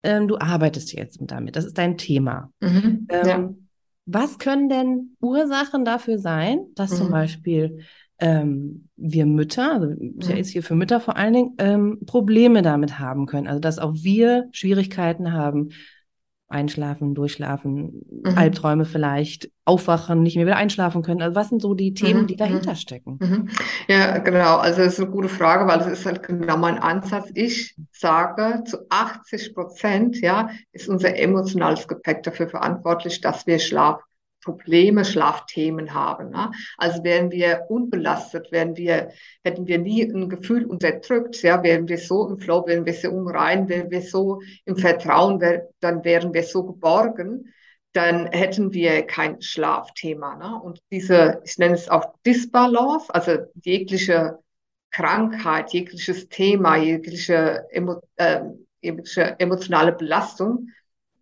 Ähm, 0.03 0.29
du 0.29 0.39
arbeitest 0.39 0.95
jetzt 0.95 1.19
damit. 1.21 1.57
Das 1.57 1.67
ist 1.67 1.77
dein 1.77 1.99
Thema. 1.99 2.51
Mhm. 2.61 3.07
Ähm, 3.11 3.69
was 4.07 4.39
können 4.39 4.71
denn 4.71 5.17
Ursachen 5.21 5.85
dafür 5.85 6.19
sein, 6.19 6.65
dass 6.75 6.97
zum 6.97 7.11
Beispiel 7.11 7.85
ähm, 8.21 8.89
wir 8.97 9.27
Mütter, 9.27 9.73
also 9.73 9.87
ist 9.87 10.29
ja 10.29 10.33
mhm. 10.33 10.37
jetzt 10.39 10.51
hier 10.51 10.63
für 10.63 10.75
Mütter 10.75 11.01
vor 11.01 11.17
allen 11.17 11.33
Dingen, 11.33 11.55
ähm, 11.59 11.99
Probleme 12.07 12.63
damit 12.63 12.99
haben 12.99 13.27
können. 13.27 13.47
Also 13.47 13.61
dass 13.61 13.79
auch 13.79 13.95
wir 13.95 14.49
Schwierigkeiten 14.53 15.33
haben, 15.33 15.71
einschlafen, 16.51 17.15
durchschlafen, 17.15 18.03
mhm. 18.11 18.37
Albträume 18.37 18.85
vielleicht, 18.85 19.51
aufwachen, 19.65 20.23
nicht 20.23 20.35
mehr 20.35 20.47
wieder 20.47 20.57
einschlafen 20.57 21.03
können. 21.03 21.23
Also 21.23 21.37
was 21.37 21.49
sind 21.49 21.63
so 21.63 21.75
die 21.75 21.95
Themen, 21.95 22.23
mhm. 22.23 22.27
die 22.27 22.37
dahinter 22.37 22.73
mhm. 22.73 22.77
stecken? 22.77 23.19
Mhm. 23.21 23.49
Ja, 23.89 24.19
genau. 24.19 24.57
Also 24.57 24.83
das 24.83 24.95
ist 24.95 25.01
eine 25.01 25.11
gute 25.11 25.29
Frage, 25.29 25.69
weil 25.69 25.79
das 25.79 25.87
ist 25.87 26.07
halt 26.07 26.25
genau 26.25 26.57
mein 26.57 26.79
Ansatz. 26.79 27.31
Ich 27.35 27.77
sage, 27.93 28.65
zu 28.65 28.79
80 28.89 29.55
Prozent, 29.55 30.21
ja, 30.21 30.51
ist 30.73 30.89
unser 30.89 31.17
emotionales 31.17 31.87
Gepäck 31.87 32.25
dafür 32.25 32.49
verantwortlich, 32.49 33.21
dass 33.21 33.47
wir 33.47 33.61
Schlaf 33.61 34.01
Probleme, 34.43 35.05
Schlafthemen 35.05 35.95
haben. 35.95 36.31
Ne? 36.31 36.51
Also 36.79 37.05
wären 37.05 37.31
wir 37.31 37.67
unbelastet, 37.69 38.51
wären 38.53 38.77
wir, 38.77 39.11
hätten 39.45 39.67
wir 39.67 39.79
nie 39.79 40.03
ein 40.03 40.29
Gefühl 40.29 40.65
unterdrückt, 40.65 41.43
ja, 41.43 41.63
wären 41.63 41.89
wir 41.89 41.99
so 41.99 42.29
im 42.29 42.39
Flow, 42.39 42.67
wären 42.67 42.87
wir 42.87 42.95
so 42.95 43.11
umrein, 43.11 43.69
wären 43.69 43.91
wir 43.91 44.03
so 44.03 44.41
im 44.65 44.77
Vertrauen, 44.77 45.41
wär, 45.41 45.69
dann 45.81 46.05
wären 46.05 46.33
wir 46.33 46.43
so 46.43 46.65
geborgen, 46.65 47.53
dann 47.93 48.27
hätten 48.29 48.73
wir 48.73 49.03
kein 49.03 49.41
Schlafthema. 49.43 50.37
Ne? 50.37 50.61
Und 50.63 50.81
diese, 50.91 51.41
ich 51.45 51.59
nenne 51.59 51.75
es 51.75 51.89
auch 51.89 52.15
Disbalance, 52.25 53.13
also 53.13 53.39
jegliche 53.63 54.39
Krankheit, 54.91 55.73
jegliches 55.73 56.29
Thema, 56.29 56.77
jegliche, 56.77 57.67
äh, 58.17 58.41
jegliche 58.81 59.39
emotionale 59.39 59.93
Belastung 59.93 60.69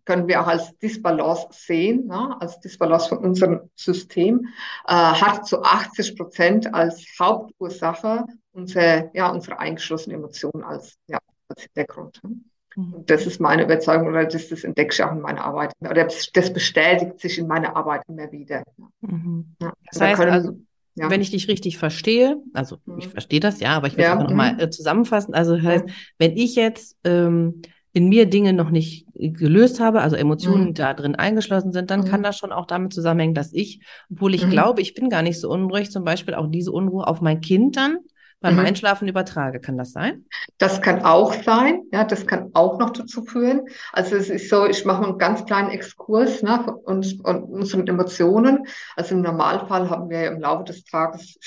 können 0.09 0.27
wir 0.27 0.41
auch 0.41 0.47
als 0.47 0.75
Disbalance 0.79 1.45
sehen, 1.51 2.07
ne, 2.07 2.35
als 2.39 2.59
Disbalance 2.61 3.09
von 3.09 3.19
unserem 3.19 3.69
System, 3.75 4.47
äh, 4.87 4.91
hat 4.91 5.45
zu 5.45 5.61
80 5.61 6.17
Prozent 6.17 6.73
als 6.73 7.05
Hauptursache 7.19 8.25
unsere, 8.51 9.11
ja, 9.13 9.29
unsere 9.29 9.59
eingeschlossene 9.59 10.15
Emotionen 10.15 10.63
als, 10.63 10.95
ja, 11.05 11.19
als 11.47 11.61
Hintergrund. 11.61 12.19
Ne? 12.23 12.37
Mhm. 12.75 12.93
Und 12.95 13.09
das 13.11 13.27
ist 13.27 13.39
meine 13.39 13.63
Überzeugung, 13.65 14.07
oder 14.07 14.25
das, 14.25 14.49
das 14.49 14.63
entdecke 14.63 14.93
ich 14.93 15.03
auch 15.03 15.11
in 15.11 15.21
meiner 15.21 15.45
Arbeit. 15.45 15.73
Oder 15.79 16.05
das 16.05 16.53
bestätigt 16.53 17.19
sich 17.19 17.37
in 17.37 17.45
meiner 17.45 17.75
Arbeit 17.75 18.01
immer 18.07 18.31
wieder. 18.31 18.63
Mhm. 19.01 19.53
Ja. 19.61 19.73
Das 19.91 20.01
heißt 20.01 20.19
können, 20.19 20.31
also, 20.31 20.59
ja. 20.95 21.11
wenn 21.11 21.21
ich 21.21 21.29
dich 21.29 21.47
richtig 21.47 21.77
verstehe, 21.77 22.41
also 22.53 22.77
mhm. 22.85 22.97
ich 22.97 23.09
verstehe 23.09 23.41
das 23.41 23.59
ja, 23.59 23.77
aber 23.77 23.85
ich 23.85 23.95
will 23.95 24.05
es 24.05 24.09
ja. 24.09 24.15
nochmal 24.15 24.53
mhm. 24.53 24.59
äh, 24.59 24.69
zusammenfassen. 24.71 25.35
Also 25.35 25.61
heißt, 25.61 25.85
wenn 26.17 26.35
ich 26.35 26.55
jetzt 26.55 26.97
ähm, 27.03 27.61
in 27.93 28.07
mir 28.07 28.27
Dinge 28.27 28.53
noch 28.53 28.69
nicht 28.69 29.07
gelöst 29.13 29.79
habe, 29.79 30.01
also 30.01 30.15
Emotionen 30.15 30.69
mhm. 30.69 30.73
da 30.75 30.93
drin 30.93 31.15
eingeschlossen 31.15 31.73
sind, 31.73 31.89
dann 31.89 32.01
mhm. 32.01 32.05
kann 32.05 32.23
das 32.23 32.37
schon 32.37 32.51
auch 32.51 32.65
damit 32.65 32.93
zusammenhängen, 32.93 33.33
dass 33.33 33.51
ich, 33.53 33.81
obwohl 34.11 34.35
ich 34.35 34.45
mhm. 34.45 34.51
glaube, 34.51 34.81
ich 34.81 34.93
bin 34.93 35.09
gar 35.09 35.21
nicht 35.21 35.39
so 35.39 35.49
unruhig, 35.49 35.91
zum 35.91 36.03
Beispiel 36.03 36.35
auch 36.35 36.47
diese 36.47 36.71
Unruhe 36.71 37.07
auf 37.07 37.21
mein 37.21 37.41
Kind 37.41 37.77
dann 37.77 37.97
beim 38.41 38.53
mhm. 38.53 38.61
Einschlafen 38.61 39.07
übertrage. 39.07 39.59
Kann 39.59 39.77
das 39.77 39.91
sein? 39.91 40.25
Das 40.57 40.81
kann 40.81 41.03
auch 41.03 41.33
sein. 41.33 41.83
Ja, 41.91 42.05
das 42.05 42.25
kann 42.25 42.51
auch 42.53 42.79
noch 42.79 42.91
dazu 42.91 43.23
führen. 43.23 43.61
Also 43.91 44.15
es 44.15 44.29
ist 44.29 44.49
so, 44.49 44.65
ich 44.65 44.85
mache 44.85 45.03
einen 45.03 45.17
ganz 45.17 45.45
kleinen 45.45 45.71
Exkurs 45.71 46.41
ne, 46.41 46.73
uns 46.85 47.13
und 47.13 47.43
unseren 47.43 47.87
Emotionen. 47.87 48.65
Also 48.95 49.15
im 49.15 49.21
Normalfall 49.21 49.89
haben 49.89 50.09
wir 50.09 50.27
im 50.27 50.39
Laufe 50.39 50.63
des 50.65 50.85
Tages 50.85 51.37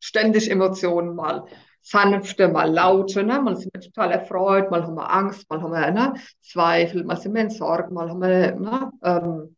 ständig 0.00 0.50
Emotionen 0.50 1.14
mal 1.14 1.44
sanfte, 1.82 2.48
mal 2.48 2.70
laute, 2.72 3.22
ne? 3.24 3.40
mal 3.40 3.56
sind 3.56 3.74
wir 3.74 3.80
total 3.80 4.12
erfreut, 4.12 4.70
mal 4.70 4.84
haben 4.84 4.94
wir 4.94 5.12
Angst, 5.12 5.48
mal 5.50 5.60
haben 5.60 5.72
wir 5.72 5.90
ne? 5.90 6.14
Zweifel, 6.40 7.04
mal 7.04 7.16
sind 7.16 7.34
wir 7.34 7.42
in 7.42 7.50
Sorgen, 7.50 7.94
mal 7.94 8.08
haben 8.08 8.20
wir, 8.20 8.54
ne? 8.56 8.92
ähm, 9.02 9.56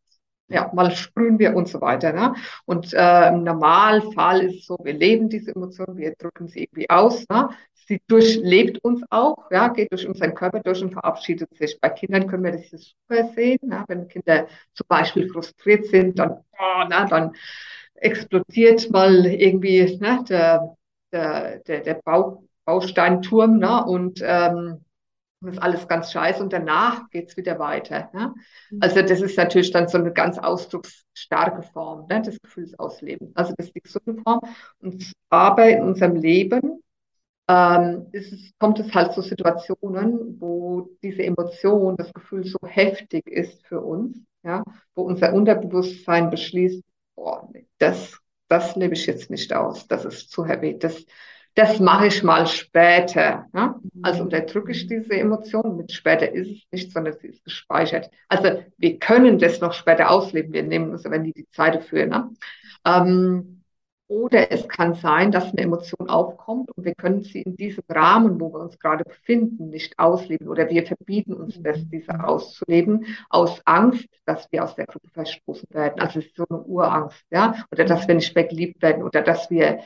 ja, 0.49 0.71
mal 0.75 0.91
sprühen 0.91 1.39
wir 1.39 1.55
und 1.57 1.69
so 1.69 1.81
weiter. 1.81 2.13
Ne? 2.13 2.35
Und 2.67 2.93
äh, 2.93 3.29
im 3.29 3.45
Normalfall 3.45 4.43
ist 4.43 4.61
es 4.61 4.67
so, 4.67 4.77
wir 4.83 4.93
leben 4.93 5.29
diese 5.29 5.55
Emotionen, 5.55 5.97
wir 5.97 6.15
drücken 6.17 6.49
sie 6.49 6.65
irgendwie 6.65 6.89
aus. 6.91 7.27
Ne? 7.29 7.49
Sie 7.87 8.01
durchlebt 8.09 8.83
uns 8.83 9.03
auch, 9.11 9.51
ja, 9.51 9.69
geht 9.69 9.93
durch 9.93 10.07
unseren 10.07 10.35
Körper 10.35 10.61
durch 10.61 10.83
und 10.83 10.93
verabschiedet 10.93 11.55
sich. 11.57 11.79
Bei 11.81 11.91
Kindern 11.91 12.27
können 12.27 12.45
wir 12.45 12.53
das 12.53 12.71
super 12.71 13.29
sehen. 13.35 13.59
Ne? 13.63 13.85
Wenn 13.89 14.09
Kinder 14.09 14.47
zum 14.75 14.87
Beispiel 14.89 15.29
frustriert 15.29 15.87
sind, 15.87 16.19
dann, 16.19 16.33
oh, 16.59 16.85
na, 16.89 17.07
dann 17.07 17.33
explodiert 17.95 18.91
mal 18.91 19.27
irgendwie 19.27 19.99
ne, 19.99 20.25
der, 20.29 20.77
der, 21.15 21.59
der, 21.61 21.81
der 21.81 22.01
Bau, 22.05 22.45
Bausteinturm, 22.65 23.59
ne? 23.59 23.85
Und 23.85 24.21
ähm, 24.23 24.85
das 25.41 25.55
ist 25.55 25.63
alles 25.63 25.89
ganz 25.89 26.11
scheiße 26.11 26.43
und 26.43 26.53
danach 26.53 27.11
geht 27.11 27.29
es 27.29 27.37
wieder 27.37 27.59
weiter. 27.59 28.11
Ne? 28.15 28.35
Mhm. 28.71 28.79
Also 28.81 29.03
das 29.03 29.21
ist 29.21 29.37
natürlich 29.37 29.71
dann 29.71 29.89
so 29.89 29.99
eine 29.99 30.13
ganz 30.13 30.39
ausdrucksstarke 30.39 31.63
Form 31.63 32.07
ne, 32.09 32.23
des 32.23 32.41
Gefühlsauslebens. 32.41 33.37
Also 33.37 33.53
das 33.57 33.67
ist 33.67 33.77
die 33.77 33.81
gesunde 33.81 34.23
Form. 34.23 34.41
Und 34.79 35.13
aber 35.29 35.69
in 35.69 35.83
unserem 35.83 36.17
Leben 36.17 36.83
ähm, 37.49 38.07
es, 38.13 38.53
kommt 38.59 38.81
es 38.81 38.95
halt 38.95 39.13
zu 39.13 39.21
Situationen, 39.21 40.41
wo 40.41 40.89
diese 41.03 41.23
Emotion, 41.23 41.97
das 41.97 42.13
Gefühl 42.13 42.45
so 42.45 42.59
heftig 42.67 43.27
ist 43.27 43.67
für 43.67 43.81
uns, 43.81 44.19
ja, 44.43 44.65
wo 44.95 45.03
unser 45.03 45.35
Unterbewusstsein 45.35 46.31
beschließt, 46.31 46.83
boah, 47.17 47.49
das 47.79 48.19
das 48.49 48.77
lebe 48.77 48.95
ich 48.95 49.07
jetzt 49.07 49.31
nicht 49.31 49.53
aus, 49.53 49.87
das 49.87 50.05
ist 50.05 50.31
zu 50.31 50.47
heavy, 50.47 50.79
das, 50.79 51.05
das 51.55 51.81
mache 51.81 52.09
ich 52.09 52.23
mal 52.23 52.47
später. 52.47 53.47
Ne? 53.53 53.75
Also 54.03 54.23
unterdrücke 54.23 54.73
ich 54.73 54.87
diese 54.87 55.15
Emotion, 55.15 55.77
mit 55.77 55.93
später 55.93 56.31
ist 56.33 56.51
es 56.51 56.63
nicht, 56.73 56.93
sondern 56.93 57.15
sie 57.19 57.29
ist 57.29 57.45
gespeichert. 57.45 58.11
Also 58.29 58.63
wir 58.77 58.99
können 58.99 59.39
das 59.39 59.61
noch 59.61 59.73
später 59.73 60.11
ausleben, 60.11 60.53
wir 60.53 60.63
nehmen 60.63 60.91
uns 60.91 61.07
aber 61.07 61.19
nie 61.19 61.33
die 61.33 61.49
Zeit 61.51 61.75
dafür. 61.77 62.07
Ne? 62.07 62.31
Ähm, 62.85 63.54
oder 64.15 64.53
es 64.53 64.69
kann 64.69 64.95
sein, 64.95 65.33
dass 65.33 65.51
eine 65.51 65.63
Emotion 65.63 66.09
aufkommt 66.09 66.71
und 66.77 66.85
wir 66.85 66.95
können 66.95 67.23
sie 67.23 67.43
in 67.43 67.57
diesem 67.57 67.83
Rahmen, 67.89 68.41
wo 68.41 68.53
wir 68.53 68.61
uns 68.61 68.79
gerade 68.79 69.03
befinden, 69.03 69.71
nicht 69.71 69.99
ausleben. 69.99 70.47
Oder 70.49 70.71
wir 70.71 70.87
verbieten 70.87 71.35
uns 71.35 71.61
das, 71.61 71.79
diese 71.89 72.23
auszuleben, 72.23 73.07
aus 73.29 73.61
Angst, 73.65 74.07
dass 74.25 74.47
wir 74.53 74.63
aus 74.63 74.77
der 74.77 74.87
Gruppe 74.87 75.09
verstoßen 75.13 75.69
werden. 75.71 76.01
Also 76.01 76.21
es 76.21 76.27
ist 76.27 76.37
so 76.37 76.45
eine 76.49 76.63
Urangst, 76.63 77.25
ja. 77.31 77.57
Oder 77.73 77.85
dass 77.85 78.07
wir 78.07 78.15
nicht 78.15 78.35
mehr 78.37 78.45
geliebt 78.45 78.81
werden 78.83 79.03
oder 79.03 79.21
dass 79.21 79.51
wir 79.51 79.81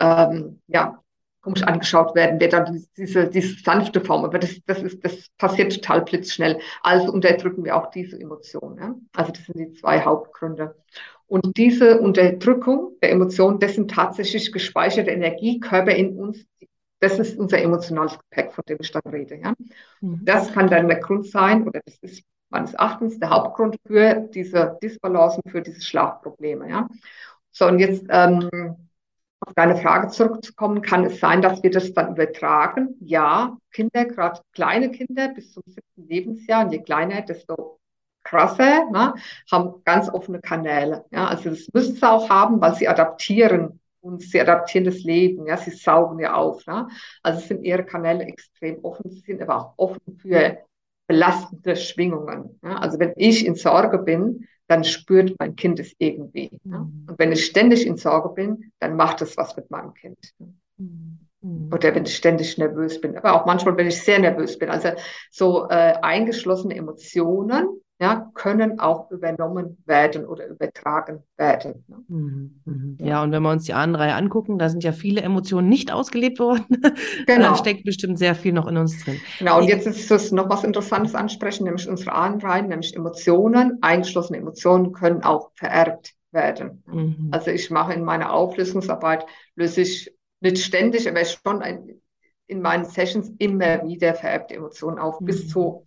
ähm, 0.00 0.62
ja, 0.66 0.98
komisch 1.42 1.62
angeschaut 1.62 2.14
werden, 2.14 2.40
wer 2.40 2.48
dann 2.48 2.86
diese, 2.96 3.28
diese 3.28 3.62
sanfte 3.62 4.00
Form, 4.00 4.24
aber 4.24 4.38
das, 4.38 4.58
das, 4.64 4.82
ist, 4.82 5.04
das 5.04 5.28
passiert 5.36 5.74
total 5.74 6.00
blitzschnell. 6.00 6.58
Also 6.82 7.12
unterdrücken 7.12 7.64
wir 7.64 7.76
auch 7.76 7.90
diese 7.90 8.18
Emotionen. 8.18 8.78
Ja? 8.78 8.94
Also 9.14 9.32
das 9.32 9.44
sind 9.44 9.58
die 9.58 9.72
zwei 9.74 10.00
Hauptgründe. 10.00 10.74
Und 11.26 11.56
diese 11.56 12.00
Unterdrückung 12.00 12.96
der 13.02 13.12
Emotionen, 13.12 13.58
das 13.58 13.74
sind 13.74 13.90
tatsächlich 13.90 14.52
gespeicherte 14.52 15.10
Energiekörper 15.10 15.94
in 15.94 16.18
uns. 16.18 16.44
Das 17.00 17.18
ist 17.18 17.38
unser 17.38 17.60
emotionales 17.60 18.18
Gepäck, 18.18 18.52
von 18.52 18.64
dem 18.68 18.78
ich 18.80 18.90
dann 18.90 19.02
rede. 19.10 19.36
Ja? 19.36 19.54
Mhm. 20.00 20.20
Das 20.24 20.52
kann 20.52 20.68
dann 20.68 20.88
der 20.88 21.00
Grund 21.00 21.26
sein, 21.26 21.66
oder 21.66 21.80
das 21.84 21.96
ist 22.02 22.24
meines 22.50 22.74
Erachtens 22.74 23.18
der 23.18 23.30
Hauptgrund 23.30 23.76
für 23.86 24.28
diese 24.32 24.78
Disbalancen, 24.82 25.42
für 25.48 25.60
diese 25.60 25.80
Schlafprobleme. 25.80 26.68
Ja? 26.68 26.88
So, 27.50 27.66
und 27.66 27.78
jetzt 27.78 28.06
ähm, 28.08 28.48
auf 29.40 29.52
deine 29.54 29.76
Frage 29.76 30.08
zurückzukommen, 30.08 30.80
kann 30.82 31.04
es 31.04 31.20
sein, 31.20 31.42
dass 31.42 31.62
wir 31.62 31.70
das 31.70 31.92
dann 31.92 32.12
übertragen? 32.12 32.96
Ja, 33.00 33.56
Kinder, 33.72 34.04
gerade 34.06 34.40
kleine 34.52 34.90
Kinder 34.90 35.28
bis 35.28 35.52
zum 35.52 35.62
siebten 35.66 36.08
Lebensjahr, 36.08 36.64
und 36.64 36.72
je 36.72 36.82
kleiner, 36.82 37.22
desto 37.22 37.78
krasser, 38.24 38.90
ne, 38.90 39.14
haben 39.50 39.82
ganz 39.84 40.08
offene 40.08 40.40
Kanäle. 40.40 41.04
Ja, 41.12 41.26
also 41.26 41.50
das 41.50 41.68
müssen 41.72 41.94
sie 41.96 42.08
auch 42.08 42.28
haben, 42.28 42.60
weil 42.60 42.74
sie 42.74 42.88
adaptieren 42.88 43.80
und 44.04 44.22
sie 44.22 44.40
adaptieren 44.40 44.84
das 44.84 45.02
Leben, 45.02 45.46
ja, 45.46 45.56
sie 45.56 45.70
saugen 45.70 46.18
ja 46.18 46.34
auf. 46.34 46.66
Ne? 46.66 46.88
Also 47.22 47.40
sind 47.40 47.64
ihre 47.64 47.84
Kanäle 47.84 48.24
extrem 48.24 48.84
offen, 48.84 49.10
sie 49.10 49.20
sind 49.20 49.40
aber 49.42 49.56
auch 49.56 49.74
offen 49.76 50.18
für 50.20 50.58
belastende 51.06 51.76
Schwingungen. 51.76 52.58
Ja? 52.62 52.76
Also 52.76 52.98
wenn 52.98 53.12
ich 53.16 53.46
in 53.46 53.54
Sorge 53.54 53.98
bin, 53.98 54.46
dann 54.66 54.84
spürt 54.84 55.34
mein 55.38 55.56
Kind 55.56 55.80
es 55.80 55.94
irgendwie. 55.98 56.50
Ja? 56.64 56.80
Mhm. 56.80 57.06
Und 57.08 57.18
wenn 57.18 57.32
ich 57.32 57.46
ständig 57.46 57.86
in 57.86 57.96
Sorge 57.96 58.30
bin, 58.30 58.72
dann 58.78 58.96
macht 58.96 59.22
es 59.22 59.36
was 59.36 59.56
mit 59.56 59.70
meinem 59.70 59.94
Kind. 59.94 60.18
Mhm. 60.76 61.70
Oder 61.72 61.94
wenn 61.94 62.04
ich 62.04 62.16
ständig 62.16 62.56
nervös 62.58 63.00
bin, 63.00 63.16
aber 63.16 63.34
auch 63.34 63.46
manchmal, 63.46 63.76
wenn 63.76 63.86
ich 63.86 64.02
sehr 64.02 64.18
nervös 64.18 64.58
bin. 64.58 64.70
Also 64.70 64.90
so 65.30 65.68
äh, 65.68 65.94
eingeschlossene 66.00 66.74
Emotionen 66.74 67.80
ja, 68.00 68.30
können 68.34 68.80
auch 68.80 69.10
übernommen 69.10 69.78
werden 69.86 70.26
oder 70.26 70.48
übertragen 70.48 71.22
werden. 71.36 71.84
Ne? 71.86 71.96
Mhm, 72.08 72.60
mhm. 72.64 72.96
Ja. 72.98 73.06
ja, 73.06 73.22
und 73.22 73.30
wenn 73.30 73.42
wir 73.42 73.50
uns 73.50 73.64
die 73.64 73.72
drei 73.72 74.12
angucken, 74.12 74.58
da 74.58 74.68
sind 74.68 74.82
ja 74.82 74.90
viele 74.90 75.22
Emotionen 75.22 75.68
nicht 75.68 75.92
ausgelebt 75.92 76.38
worden. 76.38 76.64
Genau. 77.26 77.50
da 77.50 77.56
steckt 77.56 77.84
bestimmt 77.84 78.18
sehr 78.18 78.34
viel 78.34 78.52
noch 78.52 78.66
in 78.66 78.76
uns 78.76 79.02
drin. 79.04 79.20
Genau, 79.38 79.58
und 79.60 79.68
jetzt 79.68 79.86
ist 79.86 80.10
es 80.10 80.32
noch 80.32 80.48
was 80.48 80.64
Interessantes 80.64 81.14
ansprechen, 81.14 81.64
nämlich 81.64 81.88
unsere 81.88 82.12
anderen 82.12 82.68
nämlich 82.68 82.94
Emotionen, 82.94 83.78
eingeschlossene 83.80 84.38
Emotionen 84.38 84.92
können 84.92 85.22
auch 85.22 85.50
vererbt 85.54 86.14
werden. 86.32 86.82
Mhm. 86.86 87.28
Also 87.30 87.50
ich 87.50 87.70
mache 87.70 87.94
in 87.94 88.04
meiner 88.04 88.32
Auflösungsarbeit, 88.32 89.24
löse 89.54 89.82
ich 89.82 90.14
nicht 90.40 90.58
ständig, 90.58 91.08
aber 91.08 91.24
schon 91.24 91.62
ein, 91.62 92.00
in 92.46 92.60
meinen 92.60 92.84
Sessions 92.84 93.32
immer 93.38 93.86
wieder 93.86 94.14
vererbte 94.14 94.54
Emotionen 94.54 94.98
auf, 94.98 95.20
mhm. 95.20 95.24
bis 95.26 95.48
zu 95.48 95.84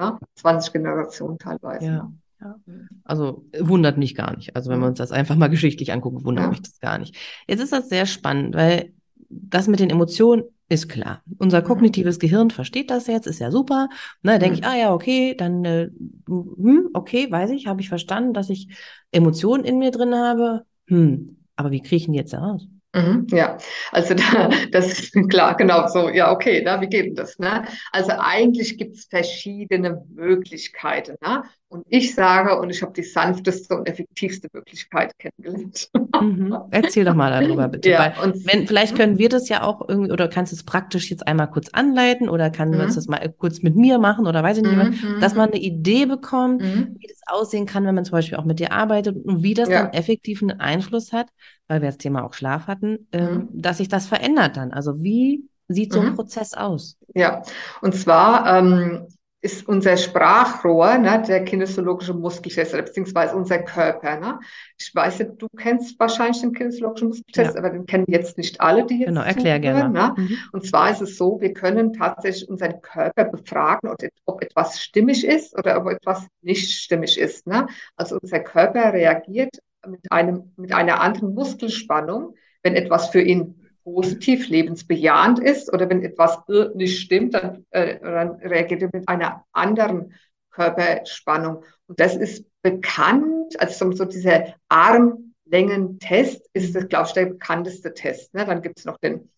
ja? 0.00 0.18
20 0.34 0.72
Generationen 0.72 1.38
teilweise. 1.38 1.86
Ja. 1.86 2.12
Ja. 2.40 2.56
Also 3.04 3.44
wundert 3.58 3.98
mich 3.98 4.14
gar 4.14 4.34
nicht. 4.34 4.56
Also 4.56 4.70
wenn 4.70 4.80
wir 4.80 4.86
uns 4.86 4.98
das 4.98 5.12
einfach 5.12 5.36
mal 5.36 5.48
geschichtlich 5.48 5.92
angucken, 5.92 6.24
wundert 6.24 6.44
ja. 6.46 6.50
mich 6.50 6.62
das 6.62 6.80
gar 6.80 6.98
nicht. 6.98 7.14
Jetzt 7.46 7.60
ist 7.62 7.72
das 7.72 7.90
sehr 7.90 8.06
spannend, 8.06 8.54
weil 8.54 8.94
das 9.28 9.68
mit 9.68 9.80
den 9.80 9.90
Emotionen 9.90 10.44
ist 10.70 10.88
klar. 10.88 11.22
Unser 11.38 11.62
kognitives 11.62 12.18
Gehirn 12.18 12.50
versteht 12.50 12.90
das 12.90 13.08
jetzt, 13.08 13.26
ist 13.26 13.40
ja 13.40 13.50
super. 13.50 13.88
Na, 14.22 14.38
denke 14.38 14.58
ich, 14.58 14.64
ah 14.64 14.76
ja, 14.76 14.94
okay, 14.94 15.34
dann, 15.36 15.64
äh, 15.64 15.90
hm, 16.28 16.90
okay, 16.94 17.30
weiß 17.30 17.50
ich, 17.50 17.66
habe 17.66 17.80
ich 17.80 17.88
verstanden, 17.88 18.32
dass 18.32 18.50
ich 18.50 18.68
Emotionen 19.10 19.64
in 19.64 19.78
mir 19.78 19.90
drin 19.90 20.14
habe. 20.14 20.64
Hm, 20.86 21.36
aber 21.56 21.72
wie 21.72 21.82
kriege 21.82 21.96
ich 21.96 22.04
denn 22.06 22.14
jetzt 22.14 22.34
raus? 22.34 22.68
Mhm, 22.92 23.26
ja, 23.30 23.56
also 23.92 24.14
da, 24.14 24.50
das 24.72 24.86
ist 24.88 25.30
klar, 25.30 25.56
genau 25.56 25.86
so. 25.86 26.08
Ja, 26.08 26.32
okay, 26.32 26.60
na, 26.64 26.80
wie 26.80 26.88
geht 26.88 27.06
denn 27.06 27.14
das? 27.14 27.38
Ne? 27.38 27.64
Also 27.92 28.12
eigentlich 28.18 28.78
gibt 28.78 28.96
es 28.96 29.04
verschiedene 29.04 30.04
Möglichkeiten. 30.12 31.14
Ne? 31.24 31.44
Und 31.68 31.86
ich 31.88 32.16
sage, 32.16 32.58
und 32.58 32.68
ich 32.70 32.82
habe 32.82 32.92
die 32.92 33.04
sanfteste 33.04 33.76
und 33.76 33.88
effektivste 33.88 34.48
Möglichkeit 34.52 35.12
kennengelernt. 35.18 35.88
Mhm. 36.20 36.56
Erzähl 36.72 37.04
doch 37.04 37.14
mal 37.14 37.30
darüber, 37.30 37.68
bitte. 37.68 37.90
Ja, 37.90 38.12
Weil, 38.16 38.24
und, 38.24 38.44
wenn, 38.44 38.66
vielleicht 38.66 38.96
können 38.96 39.18
wir 39.18 39.28
das 39.28 39.48
ja 39.48 39.62
auch 39.62 39.88
irgendwie, 39.88 40.10
oder 40.10 40.26
kannst 40.26 40.50
du 40.50 40.56
es 40.56 40.64
praktisch 40.64 41.10
jetzt 41.12 41.28
einmal 41.28 41.48
kurz 41.48 41.68
anleiten 41.68 42.28
oder 42.28 42.50
kann 42.50 42.70
mhm. 42.70 42.78
das 42.78 43.06
mal 43.06 43.32
kurz 43.38 43.62
mit 43.62 43.76
mir 43.76 43.98
machen 43.98 44.26
oder 44.26 44.42
weiß 44.42 44.56
ich 44.56 44.64
nicht, 44.64 44.76
mhm. 44.76 45.20
dass 45.20 45.36
man 45.36 45.50
eine 45.50 45.60
Idee 45.60 46.06
bekommt, 46.06 46.60
mhm. 46.60 46.96
wie 46.98 47.06
das 47.06 47.20
aussehen 47.28 47.66
kann, 47.66 47.86
wenn 47.86 47.94
man 47.94 48.04
zum 48.04 48.12
Beispiel 48.12 48.36
auch 48.36 48.44
mit 48.44 48.58
dir 48.58 48.72
arbeitet 48.72 49.16
und 49.24 49.44
wie 49.44 49.54
das 49.54 49.68
ja. 49.68 49.84
dann 49.84 49.92
effektiven 49.92 50.50
Einfluss 50.58 51.12
hat, 51.12 51.28
weil 51.70 51.82
wir 51.82 51.88
das 51.88 51.98
Thema 51.98 52.24
auch 52.24 52.34
Schlaf 52.34 52.66
hatten, 52.66 53.06
ähm, 53.12 53.32
mhm. 53.32 53.48
dass 53.52 53.78
sich 53.78 53.86
das 53.86 54.06
verändert 54.06 54.56
dann. 54.56 54.72
Also 54.72 55.04
wie 55.04 55.48
sieht 55.68 55.92
so 55.92 56.00
ein 56.00 56.10
mhm. 56.10 56.14
Prozess 56.16 56.52
aus? 56.52 56.98
Ja, 57.14 57.42
und 57.80 57.94
zwar 57.94 58.58
ähm, 58.58 59.06
ist 59.42 59.66
unser 59.66 59.96
Sprachrohr, 59.96 60.98
ne, 60.98 61.22
der 61.26 61.44
kinesiologische 61.44 62.12
Muskeltest, 62.12 62.74
oder 62.74 62.82
beziehungsweise 62.82 63.34
unser 63.34 63.58
Körper. 63.60 64.18
Ne? 64.18 64.38
Ich 64.78 64.94
weiß 64.94 65.20
nicht, 65.20 65.30
du 65.38 65.48
kennst 65.56 65.98
wahrscheinlich 65.98 66.42
den 66.42 66.52
kinesiologischen 66.52 67.08
Muskeltest, 67.08 67.54
ja. 67.54 67.58
aber 67.58 67.70
den 67.70 67.86
kennen 67.86 68.04
jetzt 68.08 68.36
nicht 68.36 68.60
alle, 68.60 68.84
die 68.84 69.00
jetzt 69.00 69.08
Genau, 69.08 69.22
erklär 69.22 69.58
gerne. 69.58 69.88
Ne? 69.88 70.14
Mhm. 70.16 70.36
Und 70.52 70.66
zwar 70.66 70.90
ist 70.90 71.00
es 71.00 71.16
so, 71.16 71.40
wir 71.40 71.54
können 71.54 71.94
tatsächlich 71.94 72.48
unseren 72.50 72.82
Körper 72.82 73.24
befragen, 73.24 73.90
ob 74.26 74.42
etwas 74.42 74.80
stimmig 74.80 75.26
ist 75.26 75.58
oder 75.58 75.78
ob 75.78 75.88
etwas 75.88 76.26
nicht 76.42 76.70
stimmig 76.72 77.18
ist. 77.18 77.46
Ne? 77.46 77.66
Also 77.96 78.18
unser 78.20 78.40
Körper 78.40 78.92
reagiert 78.92 79.56
mit, 79.86 80.12
einem, 80.12 80.52
mit 80.56 80.74
einer 80.74 81.00
anderen 81.00 81.32
Muskelspannung, 81.34 82.34
wenn 82.62 82.74
etwas 82.74 83.08
für 83.08 83.22
ihn 83.22 83.59
positiv, 83.84 84.48
lebensbejahend 84.48 85.38
ist 85.38 85.72
oder 85.72 85.88
wenn 85.88 86.02
etwas 86.02 86.38
nicht 86.74 87.00
stimmt, 87.00 87.34
dann, 87.34 87.64
äh, 87.70 87.98
dann 88.00 88.32
reagiert 88.36 88.82
er 88.82 88.90
mit 88.92 89.08
einer 89.08 89.44
anderen 89.52 90.12
Körperspannung. 90.50 91.64
Und 91.86 92.00
das 92.00 92.16
ist 92.16 92.44
bekannt, 92.62 93.58
also 93.58 93.92
so 93.92 94.04
dieser 94.04 94.54
Armlängentest 94.68 96.48
ist, 96.52 96.74
das, 96.74 96.88
glaube 96.88 97.06
ich, 97.08 97.12
der 97.14 97.26
bekannteste 97.26 97.94
Test. 97.94 98.34
Ne? 98.34 98.44
Dann 98.44 98.62
gibt 98.62 98.78
es 98.78 98.84
noch 98.84 98.98
den, 98.98 99.30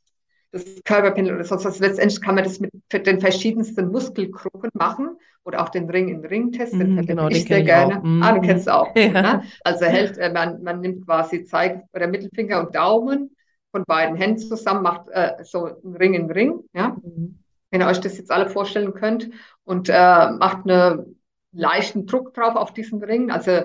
das 0.51 0.65
Körperpendel 0.85 1.35
oder 1.35 1.45
sonst 1.45 1.65
was. 1.65 1.79
Letztendlich 1.79 2.21
kann 2.21 2.35
man 2.35 2.45
das 2.45 2.61
mit 2.61 2.73
den 2.93 3.21
verschiedensten 3.21 3.91
Muskelgruppen 3.91 4.71
machen 4.75 5.17
oder 5.45 5.63
auch 5.63 5.71
den 5.71 5.89
Ring-in-Ring-Test, 5.89 6.75
den, 6.75 6.97
mm, 6.97 7.07
genau, 7.07 7.29
den 7.29 7.39
ich 7.39 7.45
sehr 7.47 7.63
gerne. 7.63 8.01
Mm. 8.03 8.23
Ah, 8.23 8.33
den 8.33 8.43
kennst 8.43 8.67
du 8.67 8.75
auch. 8.75 8.95
Ja. 8.97 9.23
Ne? 9.23 9.43
Also 9.65 9.87
hält, 9.87 10.19
äh, 10.19 10.33
man, 10.33 10.63
man 10.63 10.81
nimmt 10.81 11.07
quasi 11.07 11.45
Zeig- 11.45 11.83
oder 11.93 12.07
Mittelfinger 12.07 12.61
und 12.61 12.75
Daumen 12.75 13.35
von 13.73 13.85
beiden 13.85 14.17
Händen 14.17 14.39
zusammen, 14.39 14.83
macht 14.83 15.09
äh, 15.09 15.43
so 15.43 15.67
ein 15.67 15.97
Ring 15.97 16.15
in 16.15 16.31
Ring, 16.31 16.61
ja. 16.73 16.97
Mhm. 17.03 17.39
Wenn 17.71 17.81
ihr 17.81 17.87
euch 17.87 18.01
das 18.01 18.19
jetzt 18.19 18.31
alle 18.31 18.51
vorstellen 18.51 18.93
könnt 18.93 19.31
und 19.65 19.89
äh, 19.89 20.31
macht 20.31 20.69
einen 20.69 21.19
leichten 21.53 22.07
Druck 22.07 22.35
drauf 22.35 22.55
auf 22.55 22.73
diesen 22.73 23.03
Ring, 23.03 23.31
also 23.31 23.63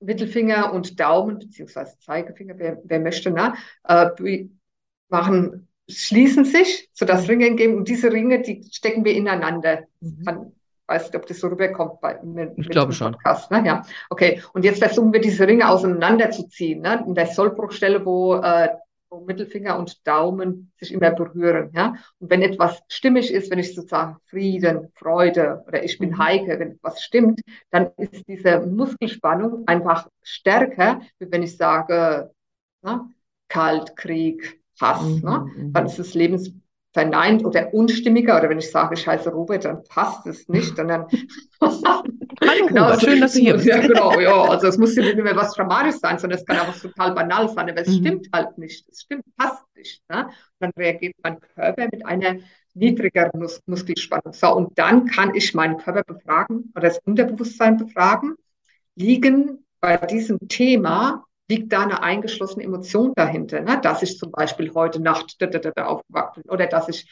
Mittelfinger 0.00 0.72
und 0.72 1.00
Daumen, 1.00 1.38
beziehungsweise 1.38 1.98
Zeigefinger, 1.98 2.54
wer, 2.58 2.78
wer 2.84 3.00
möchte, 3.00 3.30
ne, 3.30 3.54
äh, 3.84 4.08
machen, 5.08 5.68
schließen 5.88 6.44
sich, 6.44 6.88
sodass 6.92 7.28
Ringe 7.28 7.46
entgehen 7.46 7.76
und 7.76 7.88
diese 7.88 8.12
Ringe, 8.12 8.42
die 8.42 8.62
stecken 8.70 9.04
wir 9.04 9.14
ineinander. 9.14 9.84
Mhm. 10.00 10.24
Kann, 10.24 10.52
weiß 10.86 11.04
nicht, 11.04 11.16
ob 11.16 11.26
das 11.26 11.38
so 11.38 11.48
rüberkommt 11.48 12.00
bei 12.00 12.20
mit, 12.22 12.52
Ich 12.56 12.68
glaube 12.68 12.92
schon. 12.92 13.12
Podcast, 13.12 13.50
ne? 13.50 13.62
Ja, 13.64 13.82
okay. 14.08 14.42
Und 14.52 14.64
jetzt 14.64 14.82
versuchen 14.82 15.12
wir 15.12 15.20
diese 15.20 15.46
Ringe 15.46 15.68
auseinanderzuziehen, 15.68 16.80
ne? 16.80 17.04
In 17.06 17.14
der 17.14 17.26
Sollbruchstelle, 17.26 18.04
wo 18.04 18.36
äh, 18.36 18.68
wo 19.10 19.20
Mittelfinger 19.20 19.78
und 19.78 20.06
Daumen 20.06 20.72
sich 20.78 20.92
immer 20.92 21.10
berühren. 21.10 21.70
Ja? 21.74 21.96
Und 22.18 22.30
wenn 22.30 22.42
etwas 22.42 22.80
stimmig 22.88 23.32
ist, 23.32 23.50
wenn 23.50 23.58
ich 23.58 23.74
sozusagen 23.74 24.16
Frieden, 24.26 24.92
Freude 24.94 25.64
oder 25.66 25.82
ich 25.82 25.98
bin 25.98 26.10
mhm. 26.10 26.18
Heike, 26.18 26.58
wenn 26.58 26.72
etwas 26.72 27.02
stimmt, 27.02 27.40
dann 27.70 27.90
ist 27.96 28.26
diese 28.28 28.60
Muskelspannung 28.60 29.66
einfach 29.66 30.08
stärker, 30.22 31.00
wie 31.18 31.30
wenn 31.30 31.42
ich 31.42 31.56
sage, 31.56 32.30
na, 32.82 33.10
Kalt, 33.48 33.96
Krieg, 33.96 34.60
Hass. 34.80 35.02
Mhm. 35.02 35.20
Ne? 35.22 35.52
Mhm. 35.56 35.72
Dann 35.72 35.86
ist 35.86 35.98
das 35.98 36.14
Lebens 36.14 36.52
verneint 36.92 37.44
oder 37.44 37.74
unstimmiger 37.74 38.38
oder 38.38 38.48
wenn 38.48 38.58
ich 38.58 38.70
sage, 38.70 38.94
ich 38.94 39.06
heiße 39.06 39.30
Robert, 39.30 39.64
dann 39.64 39.84
passt 39.84 40.26
es 40.26 40.48
nicht, 40.48 40.76
sondern 40.76 41.06
Hallo 42.42 42.66
genau, 42.66 42.84
Robert, 42.84 43.02
schön, 43.02 43.20
dass 43.20 43.32
du 43.34 43.40
hier 43.40 43.54
bist. 43.54 43.66
Ja, 43.66 43.78
genau, 43.78 44.18
ja, 44.20 44.42
also 44.42 44.66
es 44.66 44.78
muss 44.78 44.94
ja 44.96 45.02
nicht 45.02 45.16
mehr 45.16 45.36
was 45.36 45.52
Dramatisches 45.54 46.00
sein, 46.00 46.18
sondern 46.18 46.38
es 46.38 46.46
kann 46.46 46.58
auch 46.58 46.68
was 46.68 46.80
total 46.80 47.12
banal 47.12 47.48
sein, 47.48 47.70
aber 47.70 47.80
es 47.80 47.88
mhm. 47.88 48.00
stimmt 48.00 48.28
halt 48.32 48.58
nicht, 48.58 48.88
es 48.88 49.02
stimmt, 49.02 49.24
passt 49.36 49.64
nicht. 49.76 50.02
Ne? 50.08 50.30
Dann 50.58 50.70
reagiert 50.76 51.14
mein 51.22 51.38
Körper 51.40 51.88
mit 51.92 52.04
einer 52.06 52.36
niedrigeren 52.74 53.38
Mus 53.40 53.60
Muskelspannung. 53.66 54.32
So, 54.32 54.54
und 54.54 54.78
dann 54.78 55.06
kann 55.06 55.34
ich 55.34 55.54
meinen 55.54 55.76
Körper 55.76 56.02
befragen 56.02 56.72
oder 56.74 56.88
das 56.88 57.00
Unterbewusstsein 57.04 57.76
befragen, 57.76 58.36
liegen 58.94 59.66
bei 59.80 59.96
diesem 59.96 60.38
Thema 60.48 61.24
liegt 61.50 61.72
da 61.72 61.82
eine 61.82 62.02
eingeschlossene 62.02 62.64
Emotion 62.64 63.12
dahinter, 63.16 63.60
ne? 63.60 63.80
dass 63.82 64.02
ich 64.02 64.16
zum 64.16 64.30
Beispiel 64.30 64.72
heute 64.72 65.02
Nacht 65.02 65.36
aufgewacht 65.42 66.34
bin 66.34 66.44
oder 66.48 66.66
dass 66.66 66.88
ich 66.88 67.08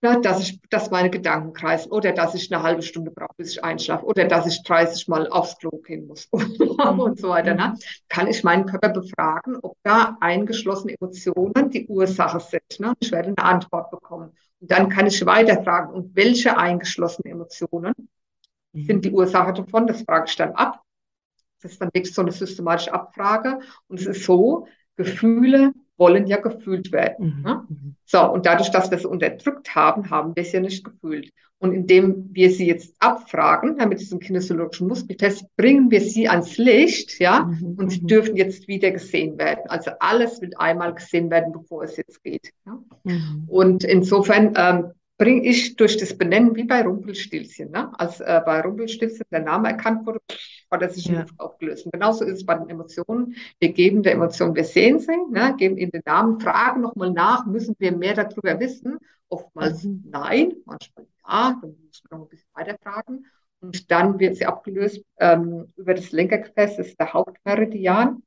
na, 0.00 0.20
dass, 0.20 0.40
ich, 0.40 0.60
dass 0.70 0.90
meine 0.90 1.10
Gedanken 1.10 1.52
kreisen 1.52 1.90
oder 1.90 2.12
dass 2.12 2.34
ich 2.34 2.52
eine 2.52 2.62
halbe 2.62 2.82
Stunde 2.82 3.10
brauche, 3.10 3.34
bis 3.36 3.52
ich 3.52 3.64
einschlafe 3.64 4.04
oder 4.04 4.26
dass 4.26 4.46
ich 4.46 4.62
30 4.62 5.08
Mal 5.08 5.28
aufs 5.28 5.58
Klo 5.58 5.70
gehen 5.78 6.06
muss 6.06 6.26
und 6.32 7.18
so 7.18 7.30
weiter. 7.30 7.54
Ne? 7.54 7.74
Kann 8.08 8.28
ich 8.28 8.44
meinen 8.44 8.66
Körper 8.66 8.90
befragen, 8.90 9.56
ob 9.60 9.76
da 9.82 10.16
eingeschlossene 10.20 10.94
Emotionen 11.00 11.70
die 11.70 11.86
Ursache 11.88 12.38
sind. 12.38 12.78
Ne? 12.78 12.94
Ich 13.00 13.10
werde 13.10 13.34
eine 13.36 13.44
Antwort 13.44 13.90
bekommen. 13.90 14.30
Und 14.60 14.70
dann 14.70 14.88
kann 14.88 15.06
ich 15.06 15.24
weiterfragen, 15.24 15.92
und 15.92 16.14
welche 16.14 16.56
eingeschlossenen 16.56 17.32
Emotionen 17.32 17.94
mhm. 18.72 18.84
sind 18.84 19.04
die 19.04 19.10
Ursache 19.10 19.52
davon? 19.52 19.88
Das 19.88 20.02
frage 20.02 20.26
ich 20.28 20.36
dann 20.36 20.52
ab. 20.52 20.80
Das 21.60 21.72
ist 21.72 21.80
dann 21.80 21.90
wirklich 21.92 22.14
so 22.14 22.22
eine 22.22 22.30
systematische 22.30 22.92
Abfrage. 22.92 23.58
Und 23.88 23.98
es 23.98 24.06
ist 24.06 24.24
so, 24.24 24.68
Gefühle 24.94 25.72
wollen 25.98 26.26
ja 26.26 26.38
gefühlt 26.38 26.92
werden. 26.92 27.36
Mhm. 27.38 27.42
Ne? 27.42 27.62
Mhm. 27.68 27.94
So, 28.04 28.30
und 28.30 28.46
dadurch, 28.46 28.70
dass 28.70 28.90
wir 28.90 28.98
sie 28.98 29.08
unterdrückt 29.08 29.74
haben, 29.74 30.10
haben 30.10 30.34
wir 30.34 30.44
sie 30.44 30.54
ja 30.54 30.60
nicht 30.60 30.84
gefühlt. 30.84 31.32
Und 31.60 31.72
indem 31.72 32.28
wir 32.32 32.52
sie 32.52 32.68
jetzt 32.68 32.94
abfragen, 33.00 33.76
mit 33.88 33.98
diesem 33.98 34.20
kinesiologischen 34.20 34.86
Muskeltest, 34.86 35.44
bringen 35.56 35.90
wir 35.90 36.00
sie 36.00 36.28
ans 36.28 36.56
Licht, 36.56 37.18
ja, 37.18 37.44
mhm. 37.46 37.74
und 37.76 37.90
sie 37.90 38.00
mhm. 38.02 38.06
dürfen 38.06 38.36
jetzt 38.36 38.68
wieder 38.68 38.92
gesehen 38.92 39.38
werden. 39.38 39.64
Also 39.68 39.90
alles 39.98 40.40
wird 40.40 40.58
einmal 40.60 40.94
gesehen 40.94 41.30
werden, 41.30 41.52
bevor 41.52 41.82
es 41.82 41.96
jetzt 41.96 42.22
geht. 42.22 42.52
Ja? 42.64 42.78
Mhm. 43.02 43.44
Und 43.48 43.82
insofern 43.82 44.54
ähm, 44.56 44.92
bringe 45.18 45.44
ich 45.44 45.76
durch 45.76 45.96
das 45.96 46.16
Benennen 46.16 46.54
wie 46.54 46.64
bei 46.64 46.82
Rumpelstilzchen. 46.82 47.70
Ne? 47.70 47.92
Als 47.98 48.20
äh, 48.20 48.40
bei 48.44 48.60
Rumpelstilzchen 48.60 49.26
der 49.30 49.40
Name 49.40 49.68
erkannt 49.68 50.06
wurde, 50.06 50.20
hat 50.70 50.80
er 50.82 50.88
sich 50.88 51.06
ja. 51.06 51.26
aufgelöst. 51.36 51.84
Und 51.84 51.92
genauso 51.92 52.24
ist 52.24 52.38
es 52.38 52.46
bei 52.46 52.54
den 52.54 52.70
Emotionen. 52.70 53.34
Wir 53.58 53.72
geben 53.72 54.02
der 54.02 54.12
Emotion, 54.12 54.54
wir 54.54 54.64
sehen 54.64 55.00
sie, 55.00 55.16
ne? 55.30 55.54
geben 55.58 55.76
ihnen 55.76 55.90
den 55.90 56.02
Namen, 56.06 56.40
fragen 56.40 56.80
nochmal 56.80 57.12
nach, 57.12 57.46
müssen 57.46 57.74
wir 57.78 57.92
mehr 57.92 58.14
darüber 58.14 58.58
wissen? 58.60 58.98
Oftmals 59.28 59.84
mhm. 59.84 60.04
nein, 60.08 60.54
manchmal 60.64 61.06
ja, 61.28 61.58
dann 61.60 61.76
muss 61.86 62.02
man 62.08 62.20
noch 62.20 62.26
ein 62.26 62.30
bisschen 62.30 62.50
weiter 62.54 62.78
fragen. 62.82 63.26
Und 63.60 63.90
dann 63.90 64.18
wird 64.18 64.36
sie 64.36 64.46
abgelöst 64.46 65.02
ähm, 65.18 65.72
über 65.76 65.94
das 65.94 66.12
Lenkergefäß, 66.12 66.76
das 66.76 66.88
ist 66.88 67.00
der 67.00 67.12
Hauptmeridian. 67.12 68.22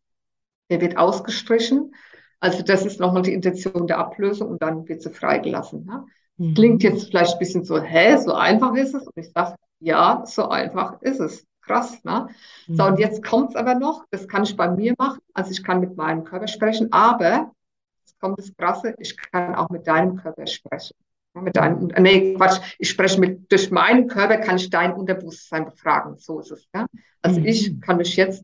Der 0.70 0.82
wird 0.82 0.98
ausgestrichen. 0.98 1.96
Also 2.40 2.64
das 2.64 2.86
ist 2.86 3.00
nochmal 3.00 3.24
die 3.24 3.34
Intention 3.34 3.88
der 3.88 3.98
Ablösung 3.98 4.50
und 4.50 4.62
dann 4.62 4.88
wird 4.88 5.02
sie 5.02 5.12
freigelassen. 5.12 5.86
Ne? 5.86 6.06
Mhm. 6.42 6.56
Klingt 6.56 6.82
jetzt 6.82 7.08
vielleicht 7.08 7.34
ein 7.34 7.40
bisschen 7.40 7.64
so, 7.64 7.80
hä, 7.80 8.18
so 8.18 8.34
einfach 8.34 8.74
ist 8.74 8.96
es? 8.96 9.06
Und 9.06 9.16
ich 9.16 9.32
sage, 9.32 9.56
ja, 9.80 10.24
so 10.26 10.50
einfach 10.50 11.00
ist 11.02 11.20
es. 11.20 11.46
Krass, 11.62 12.04
ne? 12.04 12.30
Mhm. 12.68 12.76
So, 12.76 12.84
und 12.86 13.00
jetzt 13.00 13.24
kommt 13.24 13.52
es 13.52 13.56
aber 13.56 13.76
noch, 13.76 14.06
das 14.10 14.28
kann 14.28 14.42
ich 14.42 14.58
bei 14.58 14.68
mir 14.68 14.96
machen, 14.98 15.20
also 15.36 15.52
ich 15.52 15.64
kann 15.64 15.80
mit 15.80 15.96
meinem 15.96 16.24
Körper 16.24 16.48
sprechen, 16.48 16.92
aber, 16.92 17.52
jetzt 18.00 18.20
kommt 18.20 18.40
das 18.40 18.52
Krasse, 18.58 18.96
ich 18.98 19.16
kann 19.16 19.54
auch 19.54 19.70
mit 19.70 19.86
deinem 19.86 20.16
Körper 20.16 20.48
sprechen. 20.48 20.96
Mit 21.36 21.56
deinem, 21.56 21.92
nee, 22.00 22.34
Quatsch, 22.34 22.60
ich 22.80 22.90
spreche 22.90 23.20
mit, 23.20 23.52
durch 23.52 23.70
meinen 23.70 24.08
Körper 24.08 24.38
kann 24.38 24.56
ich 24.56 24.72
dein 24.72 24.94
Unterbewusstsein 24.94 25.66
befragen, 25.66 26.18
so 26.18 26.40
ist 26.40 26.52
es. 26.52 26.68
Ja? 26.74 26.88
Also 27.22 27.40
mhm. 27.40 27.46
ich 27.46 27.80
kann 27.82 27.98
mich 27.98 28.16
jetzt 28.16 28.44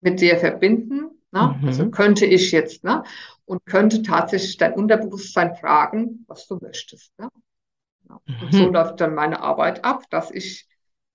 mit 0.00 0.22
dir 0.22 0.38
verbinden, 0.38 1.19
ne? 1.32 1.56
Mhm. 1.60 1.68
also 1.68 1.90
könnte 1.90 2.26
ich 2.26 2.52
jetzt, 2.52 2.84
ne? 2.84 3.04
und 3.44 3.64
könnte 3.66 4.02
tatsächlich 4.02 4.56
dein 4.56 4.74
Unterbewusstsein 4.74 5.56
fragen, 5.56 6.24
was 6.28 6.46
du 6.46 6.58
möchtest. 6.60 7.12
Ne? 7.18 7.28
Und 8.08 8.52
mhm. 8.52 8.52
so 8.52 8.68
läuft 8.70 9.00
dann 9.00 9.14
meine 9.14 9.40
Arbeit 9.40 9.84
ab, 9.84 10.04
dass 10.10 10.30
ich 10.30 10.68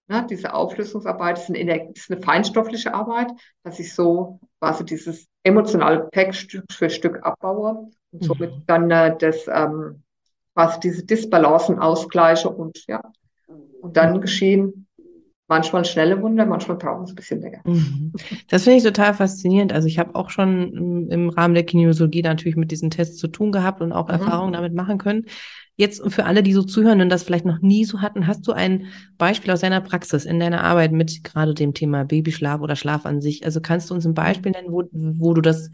ne, 0.08 0.25
diese 0.30 0.54
Auflösungsarbeit, 0.54 1.38
ist 1.38 1.49
eine, 1.49 1.91
ist 1.91 2.12
eine 2.12 2.21
feinstoffliche 2.21 2.93
Arbeit, 2.93 3.32
dass 3.63 3.80
ich 3.80 3.93
so 3.93 4.39
quasi 4.60 4.86
dieses 4.86 5.28
emotionale 5.43 6.10
Pack 6.12 6.36
Stück 6.36 6.65
für 6.71 6.89
Stück 6.89 7.23
abbaue 7.23 7.89
und 8.12 8.21
mhm. 8.21 8.25
somit 8.25 8.54
dann 8.67 8.89
äh, 8.91 9.15
das 9.17 9.47
ähm, 9.47 10.04
quasi 10.54 10.80
diese 10.80 11.06
Disbalancen 11.06 11.80
ausgleiche 11.80 12.49
und 12.49 12.86
ja, 12.88 13.01
und 13.82 13.97
dann 13.97 14.21
geschehen 14.21 14.85
manchmal 15.47 15.86
schnelle 15.86 16.21
Wunder, 16.21 16.45
manchmal 16.45 16.77
brauchen 16.77 17.03
es 17.03 17.12
ein 17.12 17.15
bisschen 17.15 17.41
länger. 17.41 17.62
Mhm. 17.65 18.13
Das 18.49 18.63
finde 18.63 18.77
ich 18.77 18.84
total 18.84 19.13
faszinierend. 19.13 19.73
Also 19.73 19.88
ich 19.88 19.99
habe 19.99 20.15
auch 20.15 20.29
schon 20.29 21.08
im 21.10 21.29
Rahmen 21.29 21.53
der 21.53 21.65
Kinesiologie 21.65 22.23
natürlich 22.23 22.55
mit 22.55 22.71
diesen 22.71 22.89
Tests 22.89 23.17
zu 23.17 23.27
tun 23.27 23.51
gehabt 23.51 23.81
und 23.81 23.91
auch 23.91 24.08
mhm. 24.08 24.13
Erfahrungen 24.13 24.53
damit 24.53 24.73
machen 24.73 24.97
können. 24.97 25.25
Jetzt 25.77 26.01
für 26.10 26.25
alle, 26.25 26.41
die 26.41 26.53
so 26.53 26.63
zuhören 26.63 27.01
und 27.01 27.10
das 27.10 27.23
vielleicht 27.23 27.45
noch 27.45 27.60
nie 27.60 27.84
so 27.84 28.01
hatten, 28.01 28.27
hast 28.27 28.47
du 28.47 28.53
ein 28.53 28.86
Beispiel 29.17 29.51
aus 29.51 29.60
deiner 29.60 29.81
Praxis 29.81 30.25
in 30.25 30.39
deiner 30.39 30.63
Arbeit 30.63 30.93
mit 30.93 31.23
gerade 31.23 31.53
dem 31.53 31.73
Thema 31.73 32.05
Babyschlaf 32.05 32.62
oder 32.62 32.77
Schlaf 32.77 33.05
an 33.05 33.21
sich? 33.21 33.45
Also 33.45 33.60
kannst 33.60 33.89
du 33.89 33.93
uns 33.93 34.05
ein 34.05 34.13
Beispiel 34.13 34.53
nennen, 34.53 34.71
wo, 34.71 34.84
wo 34.91 35.34
du 35.34 35.41
das 35.41 35.69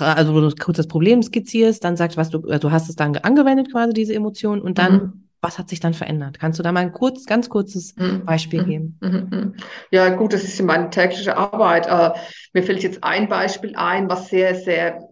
also 0.00 0.34
wo 0.34 0.40
du 0.40 0.50
kurz 0.58 0.78
das 0.78 0.88
Problem 0.88 1.22
skizzierst, 1.22 1.84
dann 1.84 1.98
sagst, 1.98 2.16
was 2.16 2.30
du, 2.30 2.38
also 2.48 2.68
du 2.68 2.72
hast 2.72 2.88
es 2.88 2.96
dann 2.96 3.14
angewendet 3.16 3.70
quasi 3.70 3.92
diese 3.92 4.14
Emotion 4.14 4.62
und 4.62 4.78
dann 4.78 4.92
mhm 4.94 5.23
was 5.44 5.58
hat 5.58 5.68
sich 5.68 5.78
dann 5.78 5.94
verändert? 5.94 6.40
Kannst 6.40 6.58
du 6.58 6.62
da 6.62 6.72
mal 6.72 6.80
ein 6.80 6.92
kurz, 6.92 7.26
ganz 7.26 7.48
kurzes 7.48 7.94
mhm. 7.96 8.24
Beispiel 8.24 8.62
mhm. 8.62 8.66
geben? 8.66 8.98
Mhm. 9.00 9.54
Ja, 9.90 10.08
gut, 10.08 10.32
das 10.32 10.42
ist 10.42 10.60
meine 10.62 10.90
tägliche 10.90 11.36
Arbeit. 11.36 11.86
Äh, 11.86 12.18
mir 12.54 12.62
fällt 12.62 12.82
jetzt 12.82 13.04
ein 13.04 13.28
Beispiel 13.28 13.76
ein, 13.76 14.08
was 14.08 14.28
sehr, 14.28 14.54
sehr, 14.54 15.06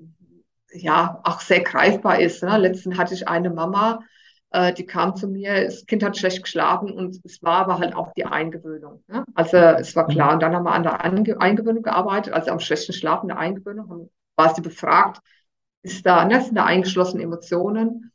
ja, 0.73 1.21
auch 1.23 1.41
sehr 1.41 1.61
greifbar 1.61 2.19
ist. 2.19 2.43
Ne? 2.43 2.57
Letztens 2.59 2.99
hatte 2.99 3.15
ich 3.15 3.29
eine 3.29 3.51
Mama, 3.51 4.01
äh, 4.51 4.73
die 4.73 4.87
kam 4.87 5.17
zu 5.17 5.29
mir, 5.29 5.65
das 5.65 5.87
Kind 5.87 6.03
hat 6.03 6.17
schlecht 6.17 6.43
geschlafen 6.43 6.91
und 6.91 7.21
es 7.25 7.43
war 7.43 7.61
aber 7.61 7.79
halt 7.79 7.95
auch 7.95 8.13
die 8.15 8.25
Eingewöhnung. 8.25 9.05
Ne? 9.09 9.25
Also 9.35 9.57
es 9.57 9.95
war 9.95 10.07
klar. 10.07 10.33
Und 10.33 10.43
dann 10.43 10.55
haben 10.55 10.65
wir 10.65 10.73
an 10.73 10.83
der 10.83 11.05
Ange 11.05 11.41
Eingewöhnung 11.41 11.83
gearbeitet, 11.83 12.33
also 12.33 12.51
am 12.51 12.61
schlechten 12.61 12.93
Schlafen 12.95 13.29
der 13.29 13.39
Eingewöhnung, 13.39 13.91
haben, 13.91 14.11
war 14.37 14.55
sie 14.55 14.63
befragt, 14.63 15.21
ist 15.83 16.07
da, 16.07 16.25
ne, 16.25 16.41
sind 16.41 16.55
da 16.55 16.65
eingeschlossene 16.65 17.23
Emotionen. 17.23 18.12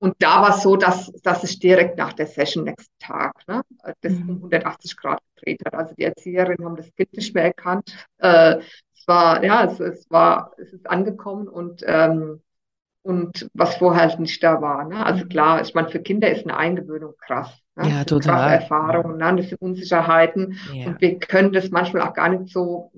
Und 0.00 0.14
da 0.20 0.42
war 0.42 0.50
es 0.50 0.62
so, 0.62 0.76
dass, 0.76 1.12
dass 1.22 1.40
sich 1.40 1.58
direkt 1.58 1.98
nach 1.98 2.12
der 2.12 2.26
Session 2.26 2.64
nächsten 2.64 2.98
Tag 3.00 3.34
ne, 3.48 3.62
das 4.00 4.12
um 4.12 4.36
180 4.36 4.94
mhm. 4.94 5.00
Grad 5.00 5.20
gedreht 5.34 5.62
hat. 5.66 5.74
Also 5.74 5.94
die 5.94 6.04
Erzieherinnen 6.04 6.64
haben 6.64 6.76
das 6.76 6.94
Kind 6.94 7.12
nicht 7.14 7.34
mehr 7.34 7.44
erkannt. 7.44 8.08
Äh, 8.18 8.58
es 8.94 9.08
war, 9.08 9.42
ja, 9.44 9.64
es, 9.64 9.80
es 9.80 10.10
war, 10.10 10.52
es 10.58 10.72
ist 10.72 10.88
angekommen 10.88 11.48
und, 11.48 11.82
ähm, 11.86 12.40
und 13.02 13.48
was 13.54 13.76
vorher 13.76 14.08
halt 14.08 14.20
nicht 14.20 14.42
da 14.42 14.60
war. 14.60 14.84
Ne? 14.84 15.04
Also 15.04 15.24
mhm. 15.24 15.28
klar, 15.30 15.62
ich 15.62 15.74
meine, 15.74 15.88
für 15.88 16.00
Kinder 16.00 16.30
ist 16.30 16.44
eine 16.44 16.56
Eingewöhnung 16.56 17.14
krass. 17.18 17.58
Ne? 17.74 17.88
Ja, 17.88 18.04
total. 18.04 18.34
Krasse 18.34 18.54
Erfahrungen, 18.62 19.16
ne? 19.16 19.36
das 19.36 19.48
sind 19.48 19.60
Unsicherheiten. 19.60 20.58
Ja. 20.72 20.88
Und 20.88 21.00
wir 21.00 21.18
können 21.18 21.52
das 21.52 21.70
manchmal 21.70 22.02
auch 22.02 22.14
gar 22.14 22.28
nicht 22.28 22.52
so 22.52 22.92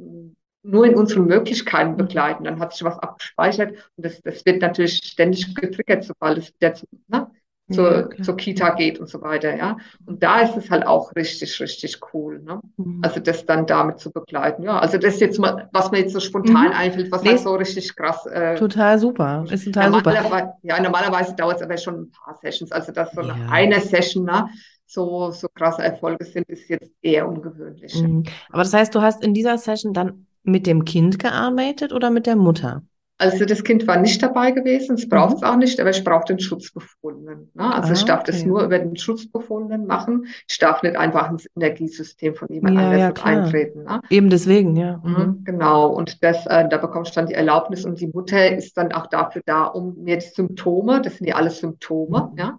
nur 0.62 0.86
in 0.86 0.94
unseren 0.94 1.26
Möglichkeiten 1.26 1.96
begleiten. 1.96 2.44
Dann 2.44 2.58
hat 2.58 2.72
sich 2.72 2.84
was 2.84 2.98
abgespeichert 2.98 3.70
und 3.96 4.06
das, 4.06 4.20
das 4.22 4.44
wird 4.44 4.62
natürlich 4.62 4.96
ständig 4.96 5.54
getriggert, 5.54 6.04
sobald 6.04 6.38
es 6.38 6.52
wieder 6.54 6.74
zu, 6.74 6.86
ne, 7.08 7.30
zur, 7.72 8.10
ja, 8.16 8.22
zur 8.22 8.36
Kita 8.36 8.70
geht 8.70 8.98
und 8.98 9.08
so 9.08 9.20
weiter. 9.22 9.56
Ja. 9.56 9.76
Und 10.06 10.22
da 10.22 10.40
ist 10.40 10.56
es 10.56 10.70
halt 10.70 10.86
auch 10.86 11.14
richtig, 11.14 11.60
richtig 11.60 12.00
cool. 12.12 12.40
Ne? 12.40 12.60
Mhm. 12.76 13.00
Also 13.02 13.20
das 13.20 13.46
dann 13.46 13.66
damit 13.66 14.00
zu 14.00 14.10
begleiten. 14.10 14.62
Ja, 14.64 14.78
also 14.78 14.98
das 14.98 15.14
ist 15.14 15.20
jetzt 15.20 15.38
mal, 15.38 15.68
was 15.72 15.90
mir 15.90 16.00
jetzt 16.00 16.12
so 16.12 16.20
spontan 16.20 16.68
mhm. 16.68 16.72
einfällt, 16.72 17.12
was 17.12 17.22
nee, 17.22 17.30
halt 17.30 17.40
so 17.40 17.54
richtig 17.54 17.94
krass. 17.94 18.26
Äh, 18.26 18.56
total 18.56 18.98
super. 18.98 19.44
Ist 19.50 19.64
total 19.64 19.92
super. 19.92 20.58
Ja, 20.62 20.80
normalerweise 20.80 21.34
dauert 21.36 21.58
es 21.58 21.62
aber 21.62 21.76
schon 21.76 22.02
ein 22.02 22.10
paar 22.10 22.36
Sessions. 22.42 22.72
Also 22.72 22.92
dass 22.92 23.12
so 23.12 23.22
ja. 23.22 23.36
eine 23.50 23.80
Session, 23.80 24.24
ne, 24.24 24.48
so, 24.86 25.30
so 25.30 25.46
krasse 25.54 25.82
Erfolge 25.82 26.24
sind, 26.24 26.48
ist 26.48 26.68
jetzt 26.68 26.90
eher 27.00 27.28
ungewöhnlich. 27.28 28.02
Mhm. 28.02 28.24
Aber 28.50 28.64
das 28.64 28.74
heißt, 28.74 28.92
du 28.94 29.00
hast 29.00 29.22
in 29.22 29.34
dieser 29.34 29.56
Session 29.56 29.92
dann 29.92 30.26
mit 30.42 30.66
dem 30.66 30.84
Kind 30.84 31.18
gearbeitet 31.18 31.92
oder 31.92 32.10
mit 32.10 32.26
der 32.26 32.36
Mutter? 32.36 32.82
Also 33.20 33.44
das 33.44 33.62
Kind 33.64 33.86
war 33.86 33.98
nicht 33.98 34.22
dabei 34.22 34.50
gewesen, 34.50 34.94
es 34.94 35.06
braucht 35.06 35.36
es 35.36 35.40
mhm. 35.42 35.46
auch 35.46 35.56
nicht, 35.56 35.78
aber 35.78 35.90
ich 35.90 36.02
brauche 36.02 36.24
den 36.24 36.40
Schutzbefohlenen. 36.40 37.50
Ne? 37.52 37.74
Also 37.74 37.90
ah, 37.90 37.92
ich 37.92 38.04
darf 38.06 38.20
okay. 38.20 38.32
das 38.32 38.46
nur 38.46 38.62
über 38.62 38.78
den 38.78 38.96
Schutzbefohlenen 38.96 39.86
machen. 39.86 40.24
Ich 40.48 40.58
darf 40.58 40.82
nicht 40.82 40.96
einfach 40.96 41.30
ins 41.30 41.46
Energiesystem 41.54 42.34
von 42.34 42.48
jemand 42.48 42.76
ja, 42.76 42.80
anderem 42.80 43.00
ja, 43.00 43.22
eintreten. 43.22 43.82
Ne? 43.82 44.00
Eben 44.08 44.30
deswegen, 44.30 44.74
ja. 44.74 45.02
Mhm. 45.04 45.12
mhm. 45.12 45.44
Genau, 45.44 45.88
und 45.88 46.24
das, 46.24 46.46
äh, 46.46 46.66
da 46.66 46.78
bekommst 46.78 47.14
du 47.14 47.20
dann 47.20 47.26
die 47.26 47.34
Erlaubnis 47.34 47.84
und 47.84 48.00
die 48.00 48.06
Mutter 48.06 48.56
ist 48.56 48.78
dann 48.78 48.90
auch 48.92 49.06
dafür 49.06 49.42
da, 49.44 49.64
um 49.64 50.02
mir 50.02 50.16
die 50.16 50.26
Symptome, 50.26 51.02
das 51.02 51.18
sind 51.18 51.26
ja 51.26 51.34
alles 51.34 51.58
Symptome, 51.58 52.30
mhm. 52.32 52.38
ja, 52.38 52.58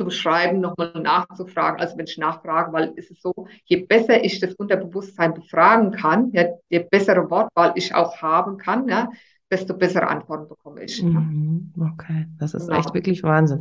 zu 0.00 0.06
beschreiben, 0.06 0.60
nochmal 0.60 0.92
nachzufragen, 0.94 1.78
also 1.78 1.98
wenn 1.98 2.06
ich 2.06 2.16
nachfrage, 2.16 2.72
weil 2.72 2.94
es 2.96 3.10
ist 3.10 3.20
so, 3.20 3.34
je 3.66 3.84
besser 3.84 4.24
ich 4.24 4.40
das 4.40 4.54
Unterbewusstsein 4.54 5.34
befragen 5.34 5.90
kann, 5.90 6.30
ja, 6.32 6.46
je 6.70 6.86
bessere 6.90 7.30
Wortwahl 7.30 7.72
ich 7.74 7.94
auch 7.94 8.16
haben 8.22 8.56
kann, 8.56 8.88
ja, 8.88 9.10
desto 9.50 9.76
bessere 9.76 10.08
Antworten 10.08 10.48
bekomme 10.48 10.84
ich. 10.84 11.02
Mhm, 11.02 11.74
okay, 11.78 12.28
das 12.38 12.54
ist 12.54 12.68
genau. 12.68 12.78
echt 12.78 12.94
wirklich 12.94 13.22
Wahnsinn. 13.22 13.60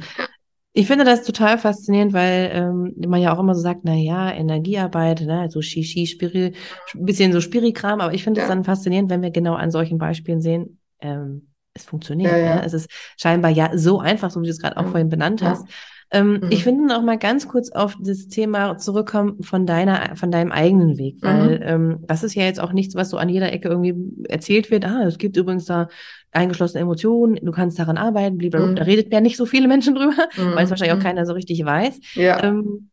Ich 0.71 0.88
finde 0.88 1.04
das 1.04 1.23
total 1.23 1.58
faszinierend, 1.58 2.13
weil 2.13 2.52
ähm, 2.54 2.93
man 3.06 3.21
ja 3.21 3.36
auch 3.36 3.39
immer 3.39 3.54
so 3.54 3.62
sagt, 3.62 3.82
na 3.84 3.95
ja, 3.95 4.32
Energiearbeit, 4.32 5.19
ne, 5.21 5.49
so 5.49 5.62
Shishi, 5.62 6.08
Spiri, 6.08 6.54
ein 6.95 7.06
bisschen 7.06 7.34
so 7.34 7.41
Spirikram, 7.41 7.99
aber 7.99 8.13
ich 8.13 8.23
finde 8.23 8.39
es 8.39 8.47
ja. 8.47 8.56
dann 8.56 8.63
faszinierend, 8.63 9.10
wenn 9.10 9.21
wir 9.21 9.32
genau 9.32 9.56
an 9.56 9.71
solchen 9.71 9.97
Beispielen 9.97 10.39
sehen, 10.39 10.80
ähm, 11.02 11.49
es 11.73 11.84
funktioniert. 11.84 12.32
Ja, 12.32 12.38
ja. 12.38 12.56
Ne? 12.56 12.65
Es 12.65 12.73
ist 12.73 12.89
scheinbar 13.17 13.52
ja 13.52 13.78
so 13.78 13.99
einfach, 13.99 14.32
so 14.32 14.39
wie 14.41 14.45
du 14.45 14.52
es 14.52 14.60
gerade 14.60 14.78
auch 14.78 14.88
vorhin 14.88 15.10
benannt 15.10 15.41
hast. 15.41 15.67
Ähm, 16.11 16.39
mhm. 16.41 16.47
Ich 16.49 16.63
finde 16.63 16.87
noch 16.87 17.03
mal 17.03 17.17
ganz 17.17 17.47
kurz 17.47 17.71
auf 17.71 17.95
das 17.99 18.27
Thema 18.27 18.77
zurückkommen 18.77 19.43
von 19.43 19.65
deiner, 19.65 20.15
von 20.15 20.31
deinem 20.31 20.51
eigenen 20.51 20.97
Weg, 20.97 21.17
weil 21.21 21.59
mhm. 21.59 21.63
ähm, 21.63 21.99
das 22.07 22.23
ist 22.23 22.35
ja 22.35 22.43
jetzt 22.43 22.59
auch 22.59 22.73
nichts, 22.73 22.95
was 22.95 23.09
so 23.09 23.17
an 23.17 23.29
jeder 23.29 23.51
Ecke 23.51 23.69
irgendwie 23.69 23.95
erzählt 24.27 24.71
wird. 24.71 24.85
Ah, 24.85 25.03
es 25.03 25.17
gibt 25.17 25.37
übrigens 25.37 25.65
da 25.65 25.87
eingeschlossene 26.31 26.81
Emotionen, 26.81 27.39
du 27.43 27.51
kannst 27.51 27.77
daran 27.77 27.97
arbeiten, 27.97 28.37
blablabla. 28.37 28.71
Mhm. 28.71 28.75
da 28.75 28.83
redet 28.83 29.13
ja 29.13 29.21
nicht 29.21 29.37
so 29.37 29.45
viele 29.45 29.67
Menschen 29.67 29.95
drüber, 29.95 30.27
mhm. 30.37 30.55
weil 30.55 30.63
es 30.63 30.69
wahrscheinlich 30.69 30.93
auch 30.93 30.99
mhm. 30.99 31.03
keiner 31.03 31.25
so 31.25 31.33
richtig 31.33 31.63
weiß. 31.63 31.99
Ja. 32.15 32.43
Ähm, 32.43 32.89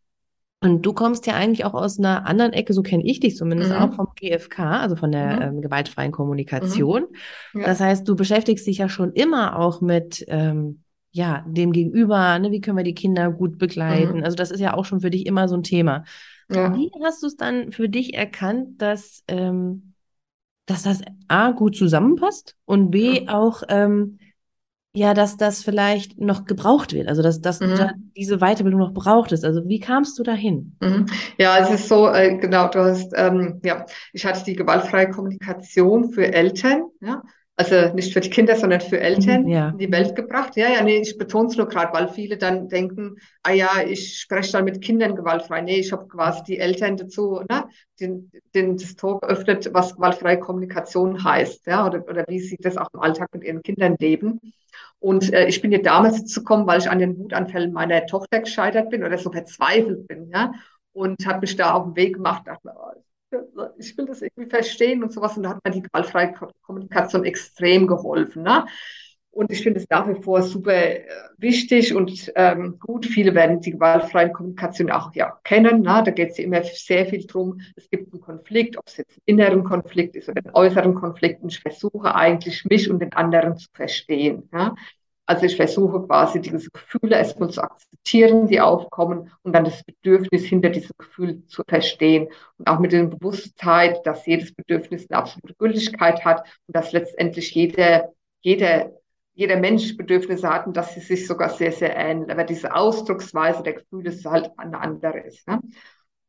und 0.62 0.84
du 0.84 0.94
kommst 0.94 1.26
ja 1.26 1.34
eigentlich 1.34 1.64
auch 1.64 1.74
aus 1.74 1.98
einer 1.98 2.26
anderen 2.26 2.52
Ecke, 2.52 2.72
so 2.72 2.82
kenne 2.82 3.04
ich 3.04 3.20
dich 3.20 3.36
zumindest 3.36 3.72
mhm. 3.72 3.76
auch 3.76 3.94
vom 3.94 4.08
GFK, 4.18 4.58
also 4.58 4.96
von 4.96 5.12
der 5.12 5.36
mhm. 5.36 5.42
ähm, 5.42 5.60
gewaltfreien 5.62 6.12
Kommunikation. 6.12 7.06
Mhm. 7.52 7.60
Ja. 7.60 7.66
Das 7.66 7.80
heißt, 7.80 8.08
du 8.08 8.16
beschäftigst 8.16 8.66
dich 8.66 8.78
ja 8.78 8.88
schon 8.88 9.12
immer 9.12 9.58
auch 9.58 9.80
mit 9.80 10.24
ähm, 10.28 10.82
ja, 11.16 11.46
dem 11.48 11.72
Gegenüber, 11.72 12.38
ne, 12.38 12.50
wie 12.50 12.60
können 12.60 12.76
wir 12.76 12.84
die 12.84 12.94
Kinder 12.94 13.30
gut 13.30 13.56
begleiten? 13.56 14.18
Mhm. 14.18 14.24
Also 14.24 14.36
das 14.36 14.50
ist 14.50 14.60
ja 14.60 14.74
auch 14.74 14.84
schon 14.84 15.00
für 15.00 15.08
dich 15.08 15.24
immer 15.24 15.48
so 15.48 15.56
ein 15.56 15.62
Thema. 15.62 16.04
Ja. 16.50 16.76
Wie 16.76 16.90
hast 17.02 17.22
du 17.22 17.26
es 17.26 17.36
dann 17.36 17.72
für 17.72 17.88
dich 17.88 18.12
erkannt, 18.12 18.82
dass, 18.82 19.24
ähm, 19.26 19.94
dass 20.66 20.82
das 20.82 21.00
A 21.26 21.52
gut 21.52 21.74
zusammenpasst 21.74 22.54
und 22.66 22.90
B 22.90 23.22
mhm. 23.22 23.28
auch 23.30 23.62
ähm, 23.70 24.18
ja, 24.92 25.14
dass 25.14 25.38
das 25.38 25.62
vielleicht 25.62 26.18
noch 26.18 26.44
gebraucht 26.44 26.92
wird, 26.92 27.08
also 27.08 27.22
dass, 27.22 27.40
dass 27.40 27.60
mhm. 27.60 27.76
da 27.76 27.92
diese 28.14 28.38
Weiterbildung 28.38 28.80
noch 28.80 28.94
braucht 28.94 29.32
ist. 29.32 29.44
Also 29.44 29.66
wie 29.66 29.80
kamst 29.80 30.18
du 30.18 30.22
dahin? 30.22 30.76
Mhm. 30.80 31.06
Ja, 31.38 31.58
es 31.58 31.70
ist 31.70 31.88
so, 31.88 32.08
äh, 32.08 32.36
genau, 32.36 32.68
du 32.68 32.78
hast, 32.80 33.12
ähm, 33.14 33.60
ja, 33.62 33.86
ich 34.12 34.24
hatte 34.24 34.44
die 34.44 34.56
gewaltfreie 34.56 35.10
Kommunikation 35.10 36.12
für 36.12 36.32
Eltern, 36.32 36.84
ja, 37.00 37.22
also 37.58 37.94
nicht 37.94 38.12
für 38.12 38.20
die 38.20 38.28
Kinder, 38.28 38.54
sondern 38.54 38.82
für 38.82 39.00
Eltern 39.00 39.44
mhm, 39.44 39.48
ja. 39.48 39.68
in 39.70 39.78
die 39.78 39.90
Welt 39.90 40.14
gebracht. 40.14 40.56
Ja, 40.56 40.68
ja, 40.68 40.82
nee, 40.82 40.98
ich 40.98 41.16
betone 41.16 41.48
es 41.48 41.56
nur 41.56 41.66
gerade, 41.66 41.92
weil 41.94 42.08
viele 42.08 42.36
dann 42.36 42.68
denken, 42.68 43.16
ah 43.42 43.52
ja, 43.52 43.80
ich 43.82 44.18
spreche 44.20 44.52
dann 44.52 44.64
mit 44.64 44.82
Kindern 44.82 45.16
gewaltfrei. 45.16 45.62
Nee, 45.62 45.78
ich 45.78 45.90
habe 45.90 46.06
quasi 46.06 46.42
die 46.44 46.58
Eltern 46.58 46.98
dazu, 46.98 47.40
ne, 47.48 47.64
den, 47.98 48.30
den 48.54 48.76
das 48.76 48.94
Tor 48.94 49.20
geöffnet, 49.20 49.70
was 49.72 49.94
gewaltfreie 49.94 50.38
Kommunikation 50.38 51.24
heißt, 51.24 51.66
ja, 51.66 51.86
oder, 51.86 52.06
oder 52.06 52.26
wie 52.28 52.40
sie 52.40 52.58
das 52.60 52.76
auch 52.76 52.88
im 52.92 53.00
Alltag 53.00 53.30
mit 53.32 53.42
ihren 53.42 53.62
Kindern 53.62 53.96
leben. 53.98 54.40
Und 54.98 55.32
äh, 55.32 55.46
ich 55.46 55.62
bin 55.62 55.70
hier 55.70 55.82
damals 55.82 56.34
gekommen, 56.34 56.66
weil 56.66 56.80
ich 56.80 56.90
an 56.90 56.98
den 56.98 57.18
Wutanfällen 57.18 57.72
meiner 57.72 58.06
Tochter 58.06 58.40
gescheitert 58.40 58.90
bin 58.90 59.02
oder 59.02 59.16
so 59.16 59.32
verzweifelt 59.32 60.06
bin, 60.06 60.28
ja, 60.28 60.52
und 60.92 61.26
habe 61.26 61.40
mich 61.40 61.56
da 61.56 61.72
auf 61.72 61.84
den 61.84 61.96
Weg 61.96 62.14
gemacht, 62.14 62.46
dachte, 62.46 62.70
oh, 62.74 62.92
ich 63.78 63.96
will 63.96 64.06
das 64.06 64.22
irgendwie 64.22 64.48
verstehen 64.48 65.02
und 65.02 65.12
sowas. 65.12 65.36
Und 65.36 65.44
da 65.44 65.50
hat 65.50 65.64
mir 65.64 65.72
die 65.72 65.82
gewaltfreie 65.82 66.34
Kommunikation 66.62 67.24
extrem 67.24 67.86
geholfen. 67.86 68.42
Ne? 68.42 68.66
Und 69.30 69.52
ich 69.52 69.62
finde 69.62 69.80
es 69.80 69.90
nach 69.90 70.08
wie 70.08 70.22
vor 70.22 70.42
super 70.42 70.72
äh, 70.72 71.04
wichtig 71.36 71.94
und 71.94 72.32
ähm, 72.36 72.78
gut. 72.78 73.04
Viele 73.04 73.34
werden 73.34 73.60
die 73.60 73.72
gewaltfreie 73.72 74.32
Kommunikation 74.32 74.90
auch 74.90 75.14
ja, 75.14 75.38
kennen. 75.44 75.82
Ne? 75.82 76.02
Da 76.04 76.10
geht 76.10 76.30
es 76.30 76.38
immer 76.38 76.62
sehr 76.64 77.04
viel 77.06 77.26
drum. 77.26 77.60
Es 77.76 77.90
gibt 77.90 78.12
einen 78.12 78.22
Konflikt, 78.22 78.78
ob 78.78 78.84
es 78.86 78.96
jetzt 78.96 79.10
einen 79.10 79.38
inneren 79.38 79.64
Konflikt 79.64 80.16
ist 80.16 80.30
oder 80.30 80.42
einen 80.42 80.54
äußeren 80.54 80.94
Konflikt. 80.94 81.42
Und 81.42 81.52
ich 81.52 81.60
versuche 81.60 82.14
eigentlich, 82.14 82.64
mich 82.64 82.90
und 82.90 83.00
den 83.00 83.12
anderen 83.12 83.58
zu 83.58 83.68
verstehen. 83.74 84.48
Ne? 84.52 84.74
Also 85.26 85.44
ich 85.46 85.56
versuche 85.56 86.06
quasi 86.06 86.40
diese 86.40 86.70
Gefühle 86.70 87.16
erstmal 87.16 87.50
zu 87.50 87.60
akzeptieren, 87.60 88.46
die 88.46 88.60
aufkommen 88.60 89.32
und 89.42 89.52
dann 89.52 89.64
das 89.64 89.82
Bedürfnis 89.82 90.44
hinter 90.44 90.70
diesem 90.70 90.94
Gefühl 90.96 91.44
zu 91.48 91.64
verstehen. 91.66 92.28
Und 92.58 92.68
auch 92.68 92.78
mit 92.78 92.92
der 92.92 93.04
Bewusstheit, 93.04 94.06
dass 94.06 94.24
jedes 94.24 94.54
Bedürfnis 94.54 95.10
eine 95.10 95.18
absolute 95.18 95.54
Gültigkeit 95.58 96.24
hat 96.24 96.46
und 96.68 96.76
dass 96.76 96.92
letztendlich 96.92 97.52
jeder, 97.52 98.12
jeder, 98.40 98.92
jeder 99.34 99.56
Mensch 99.56 99.96
Bedürfnisse 99.96 100.48
hat 100.48 100.68
und 100.68 100.76
dass 100.76 100.94
sie 100.94 101.00
sich 101.00 101.26
sogar 101.26 101.50
sehr, 101.50 101.72
sehr 101.72 101.96
ähneln. 101.96 102.30
Aber 102.30 102.44
diese 102.44 102.72
Ausdrucksweise 102.72 103.64
der 103.64 103.74
Gefühle 103.74 104.10
ist 104.10 104.24
halt 104.24 104.52
eine 104.56 104.80
andere 104.80 105.18
ist. 105.18 105.46
Ne? 105.48 105.60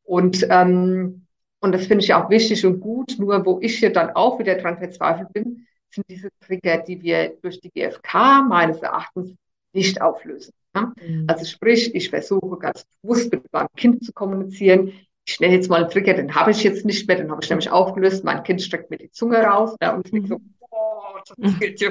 Und, 0.02 0.44
ähm, 0.50 1.26
und 1.60 1.72
das 1.72 1.86
finde 1.86 2.02
ich 2.02 2.12
auch 2.14 2.30
wichtig 2.30 2.66
und 2.66 2.80
gut. 2.80 3.14
Nur 3.18 3.46
wo 3.46 3.60
ich 3.62 3.78
hier 3.78 3.92
dann 3.92 4.10
auch 4.10 4.40
wieder 4.40 4.56
dran 4.56 4.78
verzweifelt 4.78 5.32
bin, 5.32 5.67
sind 5.90 6.06
diese 6.08 6.28
Trigger, 6.40 6.78
die 6.78 7.02
wir 7.02 7.36
durch 7.42 7.60
die 7.60 7.70
GfK 7.70 8.42
meines 8.48 8.80
Erachtens 8.80 9.34
nicht 9.72 10.00
auflösen. 10.00 10.52
Ja? 10.74 10.92
Mhm. 11.00 11.24
Also 11.28 11.44
sprich, 11.44 11.94
ich 11.94 12.10
versuche 12.10 12.58
ganz 12.58 12.84
bewusst 13.02 13.32
mit 13.32 13.52
meinem 13.52 13.68
Kind 13.76 14.04
zu 14.04 14.12
kommunizieren. 14.12 14.92
Ich 15.26 15.40
nenne 15.40 15.54
jetzt 15.54 15.68
mal 15.68 15.82
einen 15.82 15.90
Trigger, 15.90 16.14
den 16.14 16.34
habe 16.34 16.50
ich 16.50 16.62
jetzt 16.62 16.84
nicht 16.84 17.06
mehr, 17.06 17.16
den 17.16 17.30
habe 17.30 17.42
ich 17.42 17.50
nämlich 17.50 17.70
aufgelöst. 17.70 18.24
Mein 18.24 18.42
Kind 18.42 18.62
streckt 18.62 18.90
mir 18.90 18.98
die 18.98 19.10
Zunge 19.10 19.38
raus 19.38 19.76
ja, 19.82 19.94
und 19.94 20.06
ich 20.06 20.12
denke 20.12 20.28
so, 20.28 20.40
oh, 20.70 21.18
das 21.36 21.58
geht 21.58 21.80
ja 21.80 21.90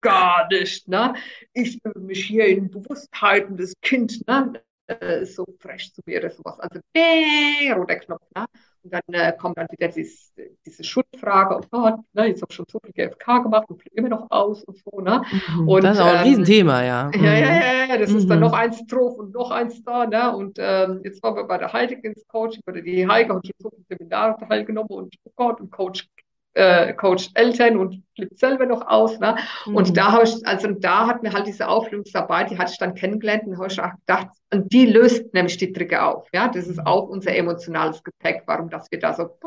gar 0.00 0.48
nicht. 0.48 0.88
Ne? 0.88 1.14
Ich 1.52 1.80
will 1.84 2.02
mich 2.02 2.24
hier 2.24 2.46
in 2.46 2.70
Bewusstheit 2.70 3.48
und 3.48 3.58
das 3.58 3.72
Kind 3.82 4.26
ne, 4.26 4.52
äh, 4.90 5.24
so 5.24 5.46
frech 5.58 5.92
zu 5.94 6.02
mir 6.06 6.18
oder 6.18 6.30
sowas. 6.30 6.58
Also, 6.60 6.80
der 6.94 7.76
roter 7.76 7.96
Knopf. 7.96 8.22
Ne? 8.34 8.44
Und 8.82 8.94
dann 8.94 9.02
äh, 9.12 9.32
kommt 9.36 9.58
dann 9.58 9.66
wieder 9.70 9.88
dies, 9.88 10.32
diese 10.64 10.82
Schuldfrage, 10.82 11.56
oh 11.56 11.66
Gott, 11.70 12.00
ne, 12.14 12.28
jetzt 12.28 12.40
habe 12.40 12.50
ich 12.50 12.56
schon 12.56 12.64
so 12.70 12.80
viel 12.82 12.92
GFK 12.92 13.42
gemacht 13.42 13.68
und 13.68 13.80
fliege 13.80 13.96
immer 13.96 14.08
noch 14.08 14.30
aus 14.30 14.64
und 14.64 14.78
so. 14.78 15.00
Ne? 15.00 15.22
Mhm, 15.50 15.68
und, 15.68 15.84
das 15.84 15.96
ist 15.96 16.02
auch 16.02 16.06
ein 16.06 16.16
ähm, 16.16 16.22
Riesenthema, 16.22 16.82
ja. 16.82 17.10
Ja, 17.14 17.20
ja, 17.20 17.20
mhm. 17.20 17.60
ja, 17.60 17.84
ja, 17.90 17.98
das 17.98 18.10
mhm. 18.10 18.16
ist 18.16 18.30
dann 18.30 18.38
mhm. 18.38 18.44
noch 18.44 18.52
eins 18.54 18.86
drauf 18.86 19.18
und 19.18 19.34
noch 19.34 19.50
eins 19.50 19.82
da. 19.84 20.06
Ne? 20.06 20.34
Und 20.34 20.58
ähm, 20.58 21.02
jetzt 21.04 21.22
waren 21.22 21.36
wir 21.36 21.44
bei 21.44 21.58
der 21.58 21.72
Heike 21.72 22.00
ins 22.08 22.26
Coaching, 22.26 22.62
oder 22.66 22.80
die 22.80 23.06
Heike 23.06 23.34
hat 23.34 23.46
schon 23.46 23.54
so 23.58 23.70
viele 23.70 23.84
Seminare 23.98 24.36
teilgenommen 24.48 24.90
und 24.90 25.14
oh 25.24 25.32
Gott, 25.36 25.60
und 25.60 25.70
Coach 25.70 26.08
äh, 26.54 26.92
coacht 26.94 27.30
Eltern 27.34 27.76
und 27.76 28.02
flippt 28.14 28.38
selber 28.38 28.66
noch 28.66 28.86
aus. 28.86 29.18
Ne? 29.18 29.36
Mhm. 29.66 29.76
Und 29.76 29.96
da 29.96 30.12
habe 30.12 30.24
ich, 30.24 30.46
also 30.46 30.68
da 30.72 31.06
hat 31.06 31.22
mir 31.22 31.32
halt 31.32 31.46
diese 31.46 31.68
Auflösungsarbeit, 31.68 32.50
die 32.50 32.58
hatte 32.58 32.72
ich 32.72 32.78
dann 32.78 32.94
kennengelernt 32.94 33.44
und 33.46 33.56
habe 33.56 33.68
ich 33.68 33.80
auch 33.80 33.94
gedacht, 34.06 34.28
und 34.52 34.72
die 34.72 34.86
löst 34.86 35.32
nämlich 35.32 35.56
die 35.58 35.72
Trigger 35.72 36.08
auf. 36.08 36.28
Ja, 36.32 36.48
das 36.48 36.66
ist 36.66 36.78
mhm. 36.78 36.86
auch 36.86 37.08
unser 37.08 37.34
emotionales 37.34 38.02
Gepäck, 38.02 38.42
warum 38.46 38.68
dass 38.68 38.90
wir 38.90 38.98
da 38.98 39.14
so 39.14 39.38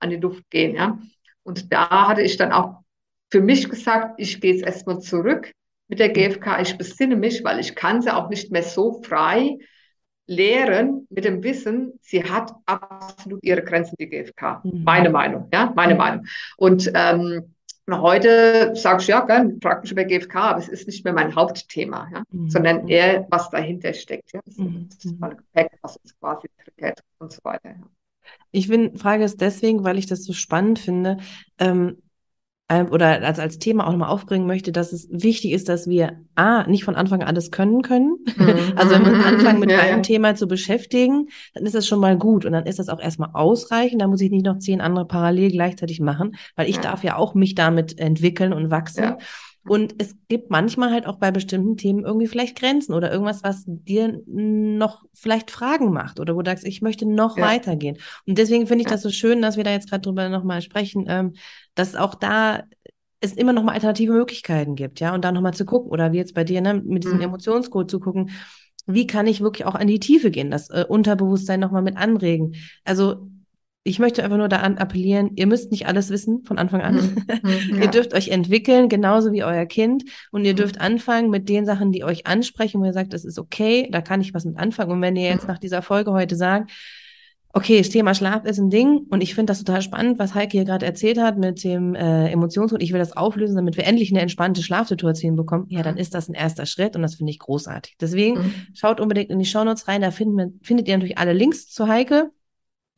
an 0.00 0.10
die 0.10 0.16
Luft 0.16 0.48
gehen. 0.50 0.74
Ja, 0.74 0.98
und 1.44 1.72
da 1.72 2.08
hatte 2.08 2.22
ich 2.22 2.36
dann 2.36 2.52
auch 2.52 2.82
für 3.30 3.40
mich 3.40 3.68
gesagt, 3.68 4.14
ich 4.18 4.40
gehe 4.40 4.54
jetzt 4.54 4.64
erstmal 4.64 5.00
zurück 5.00 5.52
mit 5.88 5.98
der 5.98 6.10
GfK. 6.10 6.60
Ich 6.60 6.76
besinne 6.76 7.16
mich, 7.16 7.44
weil 7.44 7.58
ich 7.60 7.74
kann 7.74 8.02
sie 8.02 8.14
auch 8.14 8.28
nicht 8.28 8.52
mehr 8.52 8.62
so 8.62 9.00
frei 9.02 9.58
lehren 10.32 11.06
mit 11.10 11.24
dem 11.24 11.42
Wissen, 11.42 11.92
sie 12.00 12.24
hat 12.24 12.52
absolut 12.66 13.42
ihre 13.42 13.62
Grenzen, 13.62 13.96
die 13.98 14.08
GfK. 14.08 14.60
Mhm. 14.64 14.84
Meine 14.84 15.10
Meinung, 15.10 15.48
ja, 15.52 15.72
meine 15.74 15.94
mhm. 15.94 15.98
Meinung. 15.98 16.26
Und 16.56 16.90
ähm, 16.94 17.54
heute 17.90 18.72
sage 18.74 19.02
ich, 19.02 19.08
ja, 19.08 19.20
gern, 19.20 19.60
frag 19.60 19.82
mich 19.82 19.92
über 19.92 20.04
GfK, 20.04 20.36
aber 20.36 20.58
es 20.58 20.68
ist 20.68 20.86
nicht 20.86 21.04
mehr 21.04 21.12
mein 21.12 21.34
Hauptthema, 21.34 22.08
ja, 22.12 22.22
mhm. 22.30 22.48
sondern 22.48 22.88
eher, 22.88 23.26
was 23.30 23.50
dahinter 23.50 23.92
steckt. 23.92 24.32
Ja. 24.32 24.40
Das 24.44 24.56
mhm. 24.56 24.88
ist 24.98 25.20
mal 25.20 25.36
Gepäck, 25.36 25.78
was 25.82 25.96
uns 25.98 26.18
quasi 26.18 26.48
triggert 26.64 27.00
und 27.18 27.32
so 27.32 27.40
weiter. 27.42 27.70
Ja. 27.70 27.86
Ich 28.50 28.68
bin, 28.68 28.96
frage 28.96 29.24
es 29.24 29.36
deswegen, 29.36 29.84
weil 29.84 29.98
ich 29.98 30.06
das 30.06 30.24
so 30.24 30.32
spannend 30.32 30.78
finde. 30.78 31.18
Ähm, 31.58 31.98
ähm, 32.68 32.88
oder 32.90 33.22
als, 33.22 33.38
als 33.38 33.58
Thema 33.58 33.86
auch 33.86 33.92
nochmal 33.92 34.08
aufbringen 34.08 34.46
möchte, 34.46 34.72
dass 34.72 34.92
es 34.92 35.08
wichtig 35.10 35.52
ist, 35.52 35.68
dass 35.68 35.88
wir 35.88 36.20
A, 36.34 36.64
nicht 36.66 36.84
von 36.84 36.94
Anfang 36.94 37.20
an 37.22 37.28
alles 37.28 37.50
können 37.50 37.82
können. 37.82 38.16
Mhm. 38.36 38.72
also 38.76 38.94
wenn 38.94 39.04
wir 39.04 39.26
anfangen, 39.26 39.60
mit 39.60 39.70
ja, 39.72 39.80
einem 39.80 39.98
ja. 39.98 40.02
Thema 40.02 40.34
zu 40.34 40.46
beschäftigen, 40.46 41.28
dann 41.54 41.64
ist 41.64 41.74
das 41.74 41.86
schon 41.86 42.00
mal 42.00 42.16
gut 42.16 42.44
und 42.44 42.52
dann 42.52 42.66
ist 42.66 42.78
das 42.78 42.88
auch 42.88 43.00
erstmal 43.00 43.30
ausreichend. 43.34 44.00
Da 44.00 44.06
muss 44.06 44.20
ich 44.20 44.30
nicht 44.30 44.46
noch 44.46 44.58
zehn 44.58 44.80
andere 44.80 45.06
parallel 45.06 45.50
gleichzeitig 45.50 46.00
machen, 46.00 46.36
weil 46.56 46.68
ich 46.68 46.76
ja. 46.76 46.82
darf 46.82 47.04
ja 47.04 47.16
auch 47.16 47.34
mich 47.34 47.54
damit 47.54 47.98
entwickeln 47.98 48.52
und 48.52 48.70
wachsen. 48.70 49.16
Und 49.64 49.94
es 49.98 50.16
gibt 50.28 50.50
manchmal 50.50 50.90
halt 50.90 51.06
auch 51.06 51.18
bei 51.18 51.30
bestimmten 51.30 51.76
Themen 51.76 52.04
irgendwie 52.04 52.26
vielleicht 52.26 52.58
Grenzen 52.58 52.94
oder 52.94 53.12
irgendwas, 53.12 53.44
was 53.44 53.64
dir 53.66 54.20
noch 54.26 55.04
vielleicht 55.14 55.50
Fragen 55.50 55.92
macht 55.92 56.18
oder 56.18 56.34
wo 56.34 56.42
du 56.42 56.50
sagst, 56.50 56.66
ich 56.66 56.82
möchte 56.82 57.06
noch 57.06 57.38
ja. 57.38 57.44
weitergehen. 57.44 57.98
Und 58.26 58.38
deswegen 58.38 58.66
finde 58.66 58.82
ich 58.82 58.88
das 58.88 59.02
so 59.02 59.10
schön, 59.10 59.40
dass 59.40 59.56
wir 59.56 59.64
da 59.64 59.70
jetzt 59.70 59.88
gerade 59.88 60.02
drüber 60.02 60.28
nochmal 60.28 60.62
sprechen, 60.62 61.06
ähm, 61.08 61.34
dass 61.74 61.94
auch 61.94 62.14
da 62.14 62.64
es 63.20 63.34
immer 63.34 63.52
noch 63.52 63.62
mal 63.62 63.72
alternative 63.72 64.12
Möglichkeiten 64.12 64.74
gibt, 64.74 64.98
ja, 64.98 65.14
und 65.14 65.24
dann 65.24 65.34
noch 65.34 65.42
mal 65.42 65.54
zu 65.54 65.64
gucken 65.64 65.92
oder 65.92 66.12
wie 66.12 66.16
jetzt 66.16 66.34
bei 66.34 66.42
dir, 66.42 66.60
ne, 66.60 66.74
mit 66.74 67.04
diesem 67.04 67.18
mhm. 67.18 67.24
Emotionscode 67.24 67.88
zu 67.88 68.00
gucken, 68.00 68.30
wie 68.86 69.06
kann 69.06 69.28
ich 69.28 69.40
wirklich 69.40 69.64
auch 69.64 69.76
an 69.76 69.86
die 69.86 70.00
Tiefe 70.00 70.32
gehen, 70.32 70.50
das 70.50 70.70
äh, 70.70 70.84
Unterbewusstsein 70.88 71.60
noch 71.60 71.70
mal 71.70 71.82
mit 71.82 71.96
anregen. 71.96 72.56
Also 72.84 73.28
ich 73.84 73.98
möchte 73.98 74.22
einfach 74.22 74.36
nur 74.36 74.48
daran 74.48 74.78
appellieren, 74.78 75.32
ihr 75.34 75.46
müsst 75.46 75.72
nicht 75.72 75.86
alles 75.86 76.10
wissen 76.10 76.44
von 76.44 76.58
Anfang 76.58 76.82
an. 76.82 76.94
Mhm. 76.94 77.00
mhm. 77.42 77.76
Ja. 77.76 77.82
ihr 77.82 77.90
dürft 77.90 78.14
euch 78.14 78.28
entwickeln, 78.28 78.88
genauso 78.88 79.32
wie 79.32 79.42
euer 79.42 79.66
Kind. 79.66 80.04
Und 80.30 80.44
ihr 80.44 80.52
mhm. 80.52 80.56
dürft 80.56 80.80
anfangen 80.80 81.30
mit 81.30 81.48
den 81.48 81.66
Sachen, 81.66 81.90
die 81.90 82.04
euch 82.04 82.26
ansprechen, 82.26 82.80
wo 82.80 82.84
ihr 82.84 82.92
sagt, 82.92 83.12
das 83.12 83.24
ist 83.24 83.38
okay, 83.38 83.88
da 83.90 84.00
kann 84.00 84.20
ich 84.20 84.34
was 84.34 84.44
mit 84.44 84.56
anfangen. 84.56 84.92
Und 84.92 85.00
wenn 85.02 85.16
ihr 85.16 85.28
jetzt 85.28 85.44
mhm. 85.44 85.48
nach 85.48 85.58
dieser 85.58 85.82
Folge 85.82 86.12
heute 86.12 86.36
sagt, 86.36 86.70
okay, 87.54 87.78
das 87.78 87.90
Thema 87.90 88.14
Schlaf 88.14 88.44
ist 88.44 88.58
ein 88.58 88.70
Ding 88.70 89.06
und 89.10 89.22
ich 89.22 89.34
finde 89.34 89.50
das 89.50 89.62
total 89.62 89.82
spannend, 89.82 90.18
was 90.18 90.34
Heike 90.34 90.52
hier 90.52 90.64
gerade 90.64 90.86
erzählt 90.86 91.18
hat 91.18 91.36
mit 91.36 91.62
dem 91.64 91.94
äh, 91.94 92.30
Emotionscode. 92.30 92.82
Ich 92.82 92.92
will 92.92 92.98
das 92.98 93.14
auflösen, 93.14 93.56
damit 93.56 93.76
wir 93.76 93.84
endlich 93.84 94.10
eine 94.10 94.20
entspannte 94.20 94.62
Schlafsituation 94.62 95.36
bekommen. 95.36 95.66
Ja, 95.68 95.82
dann 95.82 95.98
ist 95.98 96.14
das 96.14 96.28
ein 96.28 96.34
erster 96.34 96.64
Schritt 96.64 96.96
und 96.96 97.02
das 97.02 97.16
finde 97.16 97.30
ich 97.30 97.38
großartig. 97.38 97.96
Deswegen 98.00 98.38
mhm. 98.38 98.54
schaut 98.72 99.00
unbedingt 99.00 99.28
in 99.28 99.38
die 99.38 99.44
Shownotes 99.44 99.86
rein, 99.86 100.00
da 100.00 100.10
finden, 100.10 100.60
findet 100.62 100.88
ihr 100.88 100.94
natürlich 100.94 101.18
alle 101.18 101.34
Links 101.34 101.68
zu 101.68 101.88
Heike 101.88 102.30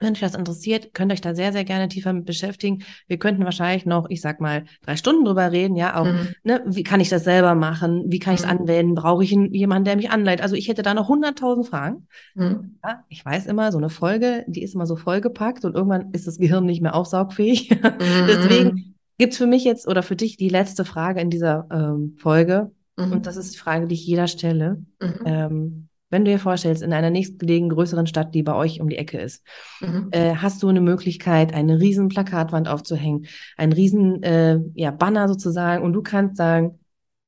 wenn 0.04 0.12
euch 0.12 0.20
das 0.20 0.34
interessiert, 0.34 0.94
könnt 0.94 1.12
euch 1.12 1.20
da 1.20 1.34
sehr, 1.34 1.52
sehr 1.52 1.64
gerne 1.64 1.88
tiefer 1.88 2.12
mit 2.12 2.26
beschäftigen. 2.26 2.84
Wir 3.08 3.18
könnten 3.18 3.44
wahrscheinlich 3.44 3.86
noch, 3.86 4.08
ich 4.08 4.20
sag 4.20 4.40
mal, 4.40 4.64
drei 4.84 4.96
Stunden 4.96 5.24
drüber 5.24 5.50
reden, 5.50 5.76
ja, 5.76 5.96
auch, 5.96 6.04
mhm. 6.04 6.28
ne, 6.44 6.62
wie 6.66 6.82
kann 6.82 7.00
ich 7.00 7.08
das 7.08 7.24
selber 7.24 7.54
machen? 7.54 8.04
Wie 8.08 8.18
kann 8.18 8.34
ich 8.34 8.40
es 8.40 8.46
mhm. 8.46 8.52
anwenden? 8.52 8.94
Brauche 8.94 9.24
ich 9.24 9.30
jemanden, 9.30 9.84
der 9.84 9.96
mich 9.96 10.10
anleitet? 10.10 10.42
Also 10.42 10.54
ich 10.54 10.68
hätte 10.68 10.82
da 10.82 10.94
noch 10.94 11.08
hunderttausend 11.08 11.66
Fragen. 11.66 12.06
Mhm. 12.34 12.78
Ja, 12.84 13.04
ich 13.08 13.24
weiß 13.24 13.46
immer, 13.46 13.72
so 13.72 13.78
eine 13.78 13.90
Folge, 13.90 14.44
die 14.46 14.62
ist 14.62 14.74
immer 14.74 14.86
so 14.86 14.96
vollgepackt 14.96 15.64
und 15.64 15.74
irgendwann 15.74 16.12
ist 16.12 16.26
das 16.26 16.38
Gehirn 16.38 16.66
nicht 16.66 16.82
mehr 16.82 16.94
aufsaugfähig. 16.94 17.68
Deswegen 18.28 18.94
gibt's 19.18 19.38
für 19.38 19.46
mich 19.46 19.64
jetzt 19.64 19.88
oder 19.88 20.02
für 20.02 20.16
dich 20.16 20.36
die 20.36 20.48
letzte 20.48 20.84
Frage 20.84 21.20
in 21.20 21.30
dieser 21.30 21.66
ähm, 21.70 22.16
Folge. 22.18 22.70
Und 22.96 23.10
mhm. 23.10 23.22
das 23.22 23.36
ist 23.36 23.54
die 23.54 23.58
Frage, 23.58 23.86
die 23.86 23.94
ich 23.94 24.06
jeder 24.06 24.28
stelle. 24.28 24.84
Mhm. 25.00 25.20
Ähm, 25.24 25.88
wenn 26.14 26.24
du 26.24 26.30
dir 26.30 26.38
vorstellst, 26.38 26.80
in 26.80 26.92
einer 26.92 27.10
nächstgelegenen 27.10 27.74
größeren 27.74 28.06
Stadt, 28.06 28.36
die 28.36 28.44
bei 28.44 28.54
euch 28.54 28.80
um 28.80 28.88
die 28.88 28.96
Ecke 28.96 29.18
ist, 29.18 29.44
mhm. 29.80 30.10
äh, 30.12 30.36
hast 30.36 30.62
du 30.62 30.68
eine 30.68 30.80
Möglichkeit, 30.80 31.52
eine 31.52 31.80
riesen 31.80 32.08
Plakatwand 32.08 32.68
aufzuhängen, 32.68 33.26
ein 33.56 33.72
riesen 33.72 34.22
äh, 34.22 34.60
ja, 34.74 34.92
Banner 34.92 35.26
sozusagen 35.26 35.82
und 35.82 35.92
du 35.92 36.02
kannst 36.02 36.36
sagen, 36.36 36.78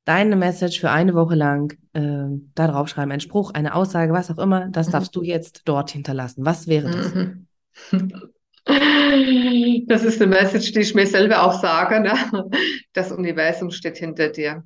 deine 0.05 0.37
Message 0.37 0.79
für 0.79 0.89
eine 0.89 1.13
Woche 1.15 1.35
lang 1.35 1.73
äh, 1.91 2.39
da 2.55 2.67
draufschreiben, 2.67 3.11
ein 3.11 3.19
Spruch, 3.19 3.53
eine 3.53 3.75
Aussage, 3.75 4.13
was 4.13 4.31
auch 4.31 4.37
immer, 4.37 4.69
das 4.69 4.87
mhm. 4.87 4.91
darfst 4.93 5.13
du 5.17 5.21
jetzt 5.21 5.63
dort 5.65 5.91
hinterlassen. 5.91 6.45
Was 6.45 6.67
wäre 6.67 6.89
das? 6.89 7.13
Mhm. 7.13 7.47
Das 9.87 10.03
ist 10.03 10.21
eine 10.21 10.29
Message, 10.29 10.73
die 10.73 10.81
ich 10.81 10.93
mir 10.93 11.07
selber 11.07 11.41
auch 11.41 11.61
sage. 11.61 12.01
Ne? 12.01 12.13
Das 12.91 13.13
Universum 13.13 13.71
steht 13.71 13.97
hinter 13.97 14.27
dir. 14.27 14.65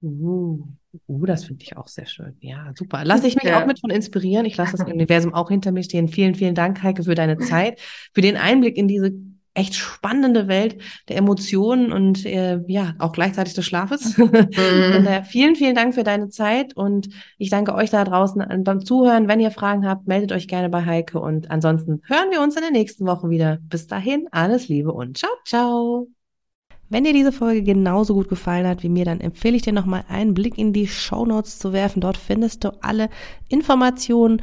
Uh. 0.00 0.64
Uh, 1.06 1.26
das 1.26 1.44
finde 1.44 1.62
ich 1.62 1.76
auch 1.76 1.88
sehr 1.88 2.06
schön. 2.06 2.36
Ja, 2.40 2.72
super. 2.74 3.04
Lasse 3.04 3.26
ich 3.26 3.34
mich 3.34 3.44
ja. 3.44 3.62
auch 3.62 3.66
mit 3.66 3.80
von 3.80 3.90
inspirieren. 3.90 4.46
Ich 4.46 4.56
lasse 4.56 4.76
das 4.76 4.86
Universum 4.86 5.34
auch 5.34 5.48
hinter 5.48 5.72
mir 5.72 5.82
stehen. 5.82 6.08
Vielen, 6.08 6.34
vielen 6.34 6.54
Dank, 6.54 6.82
Heike, 6.82 7.04
für 7.04 7.14
deine 7.14 7.38
Zeit, 7.38 7.80
für 8.14 8.20
den 8.20 8.36
Einblick 8.36 8.76
in 8.76 8.88
diese 8.88 9.12
echt 9.58 9.74
spannende 9.74 10.46
Welt 10.46 10.80
der 11.08 11.16
Emotionen 11.16 11.92
und 11.92 12.24
äh, 12.24 12.60
ja, 12.68 12.94
auch 12.98 13.12
gleichzeitig 13.12 13.54
des 13.54 13.66
Schlafes. 13.66 14.16
Mhm. 14.16 14.24
und, 14.28 15.06
äh, 15.06 15.24
vielen, 15.24 15.56
vielen 15.56 15.74
Dank 15.74 15.94
für 15.94 16.04
deine 16.04 16.28
Zeit 16.28 16.76
und 16.76 17.08
ich 17.38 17.50
danke 17.50 17.74
euch 17.74 17.90
da 17.90 18.04
draußen 18.04 18.44
beim 18.62 18.84
Zuhören. 18.84 19.28
Wenn 19.28 19.40
ihr 19.40 19.50
Fragen 19.50 19.86
habt, 19.86 20.06
meldet 20.06 20.32
euch 20.32 20.48
gerne 20.48 20.68
bei 20.68 20.84
Heike 20.84 21.18
und 21.18 21.50
ansonsten 21.50 22.02
hören 22.06 22.30
wir 22.30 22.40
uns 22.40 22.54
in 22.56 22.62
der 22.62 22.70
nächsten 22.70 23.06
Woche 23.06 23.28
wieder. 23.30 23.58
Bis 23.62 23.86
dahin, 23.86 24.28
alles 24.30 24.68
Liebe 24.68 24.92
und 24.92 25.18
ciao, 25.18 25.32
ciao. 25.44 26.17
Wenn 26.90 27.04
dir 27.04 27.12
diese 27.12 27.32
Folge 27.32 27.62
genauso 27.62 28.14
gut 28.14 28.28
gefallen 28.28 28.66
hat 28.66 28.82
wie 28.82 28.88
mir, 28.88 29.04
dann 29.04 29.20
empfehle 29.20 29.56
ich 29.56 29.62
dir 29.62 29.74
nochmal 29.74 30.04
einen 30.08 30.32
Blick 30.32 30.56
in 30.56 30.72
die 30.72 30.86
Show 30.86 31.26
Notes 31.26 31.58
zu 31.58 31.74
werfen. 31.74 32.00
Dort 32.00 32.16
findest 32.16 32.64
du 32.64 32.70
alle 32.82 33.10
Informationen 33.48 34.40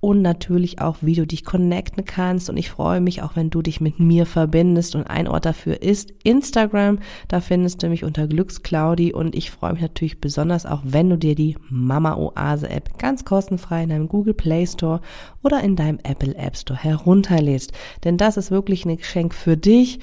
und 0.00 0.22
natürlich 0.22 0.80
auch, 0.80 0.98
wie 1.00 1.14
du 1.14 1.26
dich 1.26 1.44
connecten 1.44 2.04
kannst. 2.04 2.48
Und 2.48 2.56
ich 2.56 2.70
freue 2.70 3.00
mich 3.00 3.22
auch, 3.22 3.34
wenn 3.34 3.50
du 3.50 3.62
dich 3.62 3.80
mit 3.80 3.98
mir 3.98 4.26
verbindest. 4.26 4.94
Und 4.94 5.08
ein 5.08 5.26
Ort 5.26 5.44
dafür 5.44 5.82
ist 5.82 6.12
Instagram. 6.22 7.00
Da 7.26 7.40
findest 7.40 7.82
du 7.82 7.88
mich 7.88 8.04
unter 8.04 8.28
Glücksclaudi. 8.28 9.12
Und 9.12 9.34
ich 9.34 9.50
freue 9.50 9.72
mich 9.72 9.82
natürlich 9.82 10.20
besonders 10.20 10.66
auch, 10.66 10.82
wenn 10.84 11.10
du 11.10 11.18
dir 11.18 11.34
die 11.34 11.56
Mama 11.68 12.14
Oase 12.14 12.70
App 12.70 12.96
ganz 12.98 13.24
kostenfrei 13.24 13.82
in 13.82 13.88
deinem 13.88 14.08
Google 14.08 14.34
Play 14.34 14.68
Store 14.68 15.00
oder 15.42 15.64
in 15.64 15.74
deinem 15.74 15.98
Apple 16.04 16.36
App 16.36 16.56
Store 16.56 16.80
herunterlädst. 16.80 17.72
Denn 18.04 18.16
das 18.16 18.36
ist 18.36 18.52
wirklich 18.52 18.84
ein 18.84 18.98
Geschenk 18.98 19.34
für 19.34 19.56
dich. 19.56 19.98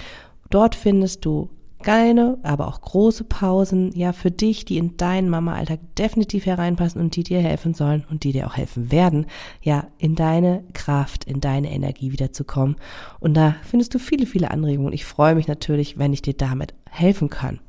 Dort 0.49 0.75
findest 0.75 1.23
du 1.23 1.49
kleine, 1.85 2.39
aber 2.41 2.67
auch 2.67 2.81
große 2.81 3.25
Pausen, 3.25 3.91
ja, 3.95 4.11
für 4.11 4.31
dich, 4.31 4.65
die 4.65 4.77
in 4.77 4.97
deinen 4.97 5.29
Mama-Alltag 5.29 5.79
definitiv 5.97 6.47
hereinpassen 6.47 6.99
und 6.99 7.15
die 7.15 7.23
dir 7.23 7.39
helfen 7.39 7.75
sollen 7.75 8.03
und 8.09 8.23
die 8.23 8.31
dir 8.31 8.47
auch 8.47 8.57
helfen 8.57 8.91
werden, 8.91 9.27
ja, 9.61 9.85
in 9.99 10.15
deine 10.15 10.63
Kraft, 10.73 11.25
in 11.25 11.41
deine 11.41 11.71
Energie 11.71 12.11
wiederzukommen. 12.11 12.75
Und 13.19 13.35
da 13.35 13.55
findest 13.61 13.93
du 13.93 13.99
viele, 13.99 14.25
viele 14.25 14.49
Anregungen. 14.49 14.93
Ich 14.93 15.05
freue 15.05 15.35
mich 15.35 15.47
natürlich, 15.47 15.99
wenn 15.99 16.11
ich 16.11 16.23
dir 16.23 16.33
damit 16.33 16.73
helfen 16.89 17.29
kann. 17.29 17.59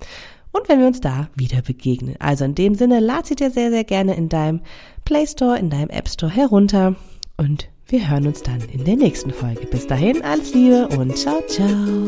Und 0.50 0.66
wenn 0.70 0.81
wir 0.81 0.87
uns 0.87 1.00
da 1.00 1.29
wieder 1.35 1.61
begegnen. 1.61 2.16
Also 2.18 2.46
in 2.46 2.55
dem 2.55 2.74
Sinne, 2.74 3.00
lad 3.00 3.26
sie 3.26 3.35
dir 3.35 3.50
sehr, 3.50 3.70
sehr 3.70 3.85
gerne 3.85 4.14
in 4.16 4.31
deinem 4.31 4.62
Play 5.05 5.26
Store, 5.26 5.59
in 5.59 5.68
deinem 5.68 5.90
App 5.90 6.09
Store 6.09 6.33
herunter 6.33 6.96
und 7.37 7.68
wir 7.88 8.09
hören 8.09 8.26
uns 8.26 8.42
dann 8.42 8.62
in 8.72 8.85
der 8.85 8.96
nächsten 8.96 9.31
Folge. 9.31 9.66
Bis 9.66 9.87
dahin, 9.87 10.22
alles 10.22 10.55
Liebe 10.55 10.88
und 10.88 11.16
ciao, 11.18 11.42
ciao. 11.46 12.07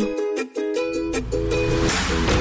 Thank 1.98 2.30
you. 2.32 2.37